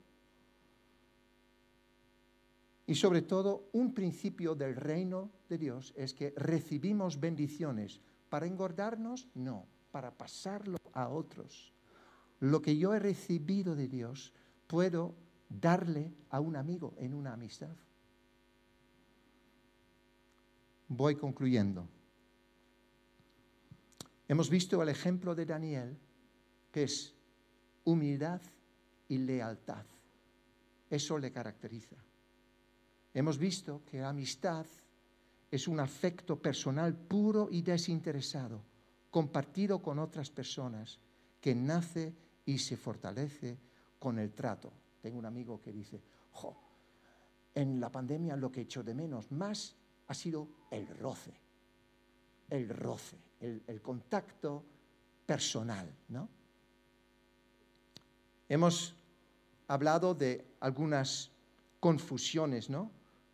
Y 2.87 2.95
sobre 2.95 3.21
todo, 3.21 3.69
un 3.73 3.93
principio 3.93 4.55
del 4.55 4.75
reino 4.75 5.29
de 5.47 5.59
Dios 5.59 5.93
es 5.95 6.15
que 6.15 6.33
recibimos 6.35 7.19
bendiciones. 7.19 7.99
¿Para 8.29 8.47
engordarnos? 8.47 9.27
No 9.35 9.67
para 9.91 10.11
pasarlo 10.11 10.77
a 10.93 11.09
otros. 11.09 11.73
Lo 12.39 12.61
que 12.61 12.77
yo 12.77 12.93
he 12.93 12.99
recibido 12.99 13.75
de 13.75 13.87
Dios 13.87 14.33
puedo 14.67 15.15
darle 15.49 16.13
a 16.29 16.39
un 16.39 16.55
amigo 16.55 16.93
en 16.97 17.13
una 17.13 17.33
amistad. 17.33 17.75
Voy 20.87 21.15
concluyendo. 21.15 21.87
Hemos 24.29 24.49
visto 24.49 24.81
el 24.81 24.89
ejemplo 24.89 25.35
de 25.35 25.45
Daniel, 25.45 25.97
que 26.71 26.83
es 26.83 27.13
humildad 27.83 28.39
y 29.07 29.17
lealtad. 29.17 29.83
Eso 30.89 31.17
le 31.17 31.31
caracteriza. 31.31 31.97
Hemos 33.13 33.37
visto 33.37 33.81
que 33.83 33.99
la 33.99 34.09
amistad 34.09 34.67
es 35.49 35.67
un 35.67 35.79
afecto 35.79 36.39
personal 36.39 36.95
puro 36.95 37.49
y 37.51 37.63
desinteresado 37.63 38.61
compartido 39.09 39.81
con 39.81 39.99
otras 39.99 40.29
personas, 40.29 40.99
que 41.41 41.55
nace 41.55 42.13
y 42.45 42.59
se 42.59 42.77
fortalece 42.77 43.57
con 43.97 44.19
el 44.19 44.33
trato. 44.33 44.71
Tengo 45.01 45.17
un 45.17 45.25
amigo 45.25 45.59
que 45.59 45.71
dice, 45.71 46.01
jo, 46.33 46.55
en 47.55 47.79
la 47.79 47.91
pandemia 47.91 48.35
lo 48.35 48.51
que 48.51 48.59
he 48.59 48.63
hecho 48.63 48.83
de 48.83 48.93
menos 48.93 49.31
más 49.31 49.75
ha 50.07 50.13
sido 50.13 50.47
el 50.69 50.87
roce, 50.87 51.33
el 52.49 52.69
roce, 52.69 53.17
el, 53.39 53.81
contacto 53.81 54.63
personal, 55.25 55.89
¿no? 56.09 56.27
Hemos 58.47 58.95
hablado 59.67 60.15
de 60.15 60.45
algunas 60.59 61.31
confusiones, 61.79 62.69
¿no? 62.69 62.91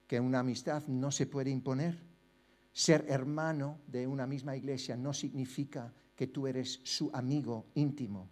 Que 0.08 0.20
una 0.20 0.40
amistad 0.40 0.84
no 0.88 1.12
se 1.12 1.26
puede 1.26 1.50
imponer 1.50 1.98
ser 2.76 3.06
hermano 3.08 3.80
de 3.88 4.06
una 4.06 4.28
misma 4.28 4.58
iglesia 4.58 4.98
no 4.98 5.14
significa 5.14 5.94
que 6.14 6.28
tú 6.28 6.46
eres 6.46 6.82
su 6.84 7.10
amigo 7.14 7.68
íntimo, 7.74 8.28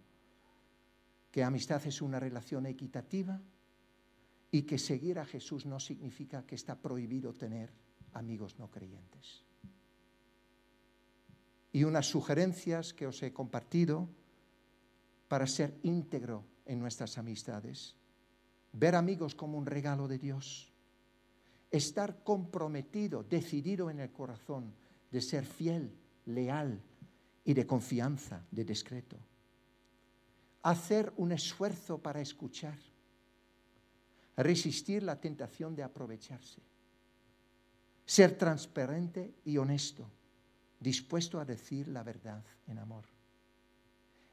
que 1.30 1.42
amistad 1.42 1.84
es 1.86 2.02
una 2.02 2.20
relación 2.20 2.66
equitativa 2.66 3.40
y 4.50 4.62
que 4.64 4.76
seguir 4.76 5.18
a 5.18 5.24
Jesús 5.24 5.64
no 5.64 5.80
significa 5.80 6.44
que 6.44 6.56
está 6.56 6.76
prohibido 6.76 7.32
tener 7.32 7.72
amigos 8.12 8.58
no 8.58 8.70
creyentes. 8.70 9.42
Y 11.74 11.84
unas 11.84 12.06
sugerencias 12.06 12.94
que 12.94 13.06
os 13.06 13.20
he 13.22 13.34
compartido 13.34 14.08
para 15.28 15.46
ser 15.46 15.76
íntegro 15.82 16.46
en 16.64 16.78
nuestras 16.78 17.18
amistades. 17.18 17.96
Ver 18.72 18.94
amigos 18.94 19.34
como 19.34 19.58
un 19.58 19.66
regalo 19.66 20.08
de 20.08 20.18
Dios 20.18 20.74
estar 21.76 22.22
comprometido, 22.22 23.24
decidido 23.24 23.90
en 23.90 23.98
el 23.98 24.12
corazón 24.12 24.72
de 25.10 25.20
ser 25.20 25.44
fiel, 25.44 25.92
leal 26.26 26.80
y 27.44 27.52
de 27.52 27.66
confianza, 27.66 28.46
de 28.50 28.64
discreto. 28.64 29.16
Hacer 30.62 31.12
un 31.16 31.32
esfuerzo 31.32 31.98
para 31.98 32.20
escuchar, 32.20 32.78
resistir 34.36 35.02
la 35.02 35.20
tentación 35.20 35.74
de 35.74 35.82
aprovecharse, 35.82 36.62
ser 38.06 38.38
transparente 38.38 39.34
y 39.44 39.58
honesto, 39.58 40.08
dispuesto 40.84 41.40
a 41.40 41.46
decir 41.46 41.88
la 41.88 42.02
verdad 42.02 42.44
en 42.66 42.78
amor, 42.78 43.06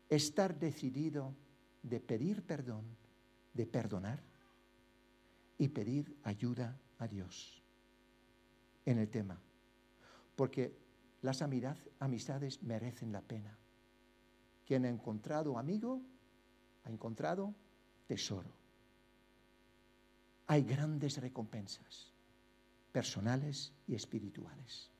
estar 0.09 0.59
decidido 0.59 1.33
de 1.81 2.01
pedir 2.01 2.43
perdón, 2.43 2.83
de 3.53 3.65
perdonar 3.65 4.21
y 5.57 5.69
pedir 5.69 6.17
ayuda 6.23 6.77
a 6.99 7.07
Dios 7.07 7.63
en 8.85 8.99
el 8.99 9.09
tema. 9.09 9.39
Porque 10.35 10.77
las 11.21 11.41
amistades 11.41 12.61
merecen 12.61 13.13
la 13.13 13.21
pena. 13.21 13.57
Quien 14.65 14.85
ha 14.85 14.89
encontrado 14.89 15.57
amigo, 15.57 16.01
ha 16.83 16.89
encontrado 16.89 17.55
tesoro. 18.07 18.51
Hay 20.47 20.63
grandes 20.63 21.17
recompensas, 21.17 22.11
personales 22.91 23.71
y 23.87 23.95
espirituales. 23.95 24.91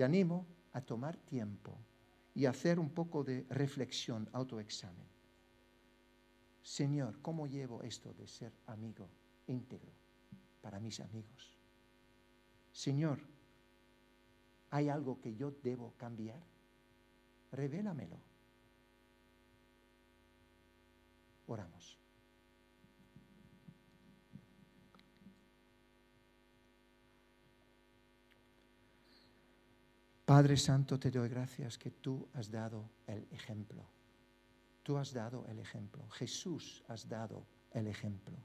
Te 0.00 0.04
animo 0.04 0.46
a 0.72 0.80
tomar 0.80 1.14
tiempo 1.18 1.76
y 2.34 2.46
hacer 2.46 2.78
un 2.78 2.88
poco 2.88 3.22
de 3.22 3.44
reflexión, 3.50 4.30
autoexamen. 4.32 5.06
Señor, 6.62 7.20
¿cómo 7.20 7.46
llevo 7.46 7.82
esto 7.82 8.14
de 8.14 8.26
ser 8.26 8.50
amigo 8.64 9.10
íntegro? 9.46 9.92
para 10.62 10.80
mis 10.80 11.00
amigos. 11.00 11.58
Señor, 12.72 13.20
¿hay 14.70 14.88
algo 14.88 15.20
que 15.20 15.34
yo 15.34 15.50
debo 15.62 15.92
cambiar? 15.98 16.40
Revélamelo. 17.52 18.16
Oramos. 21.46 21.99
Padre 30.30 30.56
Santo, 30.56 30.96
te 30.96 31.10
doy 31.10 31.28
gracias 31.28 31.76
que 31.76 31.90
tú 31.90 32.28
has 32.34 32.52
dado 32.52 32.88
el 33.08 33.26
ejemplo. 33.32 33.82
Tú 34.84 34.96
has 34.96 35.12
dado 35.12 35.44
el 35.48 35.58
ejemplo. 35.58 36.08
Jesús 36.10 36.84
has 36.86 37.08
dado 37.08 37.44
el 37.72 37.88
ejemplo. 37.88 38.36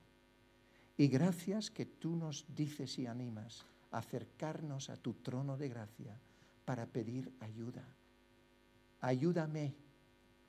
Y 0.97 1.07
gracias 1.09 1.69
que 1.69 1.85
tú 1.85 2.15
nos 2.15 2.43
dices 2.55 2.97
y 2.97 3.05
animas 3.05 3.67
a 3.91 3.99
acercarnos 3.99 4.89
a 4.89 4.97
tu 4.97 5.13
trono 5.13 5.57
de 5.57 5.69
gracia 5.69 6.19
para 6.65 6.87
pedir 6.87 7.31
ayuda. 7.39 7.85
Ayúdame 9.01 9.75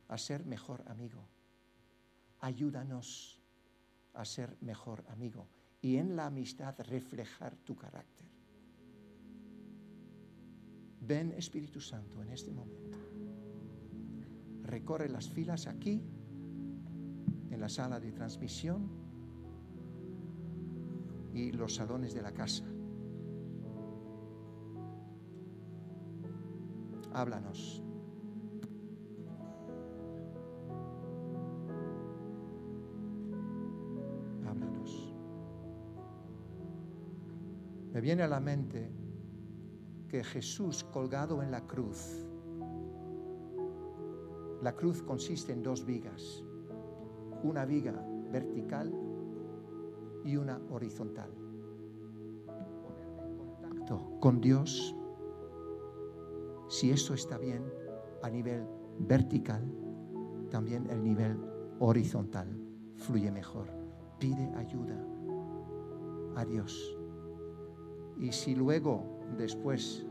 a 0.08 0.16
ser 0.16 0.46
mejor 0.46 0.84
amigo. 0.88 1.22
Ayúdanos 2.40 3.38
a 4.14 4.24
ser 4.24 4.56
mejor 4.62 5.04
amigo 5.10 5.46
y 5.82 5.98
en 5.98 6.16
la 6.16 6.24
amistad 6.24 6.74
reflejar 6.78 7.54
tu 7.56 7.76
carácter. 7.76 8.35
Ven 11.06 11.32
Espíritu 11.36 11.80
Santo 11.80 12.20
en 12.20 12.32
este 12.32 12.52
momento. 12.52 12.98
Recorre 14.64 15.08
las 15.08 15.30
filas 15.30 15.68
aquí, 15.68 16.02
en 17.50 17.60
la 17.60 17.68
sala 17.68 18.00
de 18.00 18.10
transmisión 18.10 18.88
y 21.32 21.52
los 21.52 21.76
salones 21.76 22.12
de 22.12 22.22
la 22.22 22.32
casa. 22.32 22.64
Háblanos. 27.12 27.82
Háblanos. 34.44 35.14
Me 37.92 38.00
viene 38.00 38.24
a 38.24 38.28
la 38.28 38.40
mente 38.40 38.95
Jesús 40.24 40.84
colgado 40.84 41.42
en 41.42 41.50
la 41.50 41.66
cruz, 41.66 42.26
la 44.62 44.74
cruz 44.74 45.02
consiste 45.02 45.52
en 45.52 45.62
dos 45.62 45.84
vigas, 45.84 46.42
una 47.42 47.64
viga 47.64 48.04
vertical 48.30 48.92
y 50.24 50.36
una 50.36 50.60
horizontal. 50.70 51.30
Contacto 53.60 54.18
con 54.20 54.40
Dios, 54.40 54.94
si 56.68 56.90
esto 56.90 57.14
está 57.14 57.38
bien 57.38 57.62
a 58.22 58.30
nivel 58.30 58.66
vertical, 58.98 59.62
también 60.50 60.88
el 60.90 61.02
nivel 61.02 61.38
horizontal 61.78 62.48
fluye 62.96 63.30
mejor. 63.30 63.68
Pide 64.18 64.50
ayuda 64.56 64.96
a 66.34 66.44
Dios. 66.44 66.96
Y 68.18 68.32
si 68.32 68.54
luego 68.54 69.04
después 69.36 70.04
de 70.04 70.05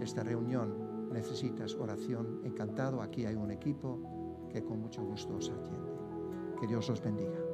esta 0.00 0.22
reunión 0.22 1.08
necesitas 1.12 1.74
oración, 1.74 2.40
encantado, 2.44 3.02
aquí 3.02 3.24
hay 3.24 3.34
un 3.34 3.50
equipo 3.50 4.48
que 4.50 4.62
con 4.62 4.80
mucho 4.80 5.02
gusto 5.02 5.36
os 5.36 5.50
atiende. 5.50 5.92
Que 6.60 6.66
Dios 6.66 6.88
os 6.90 7.02
bendiga. 7.02 7.47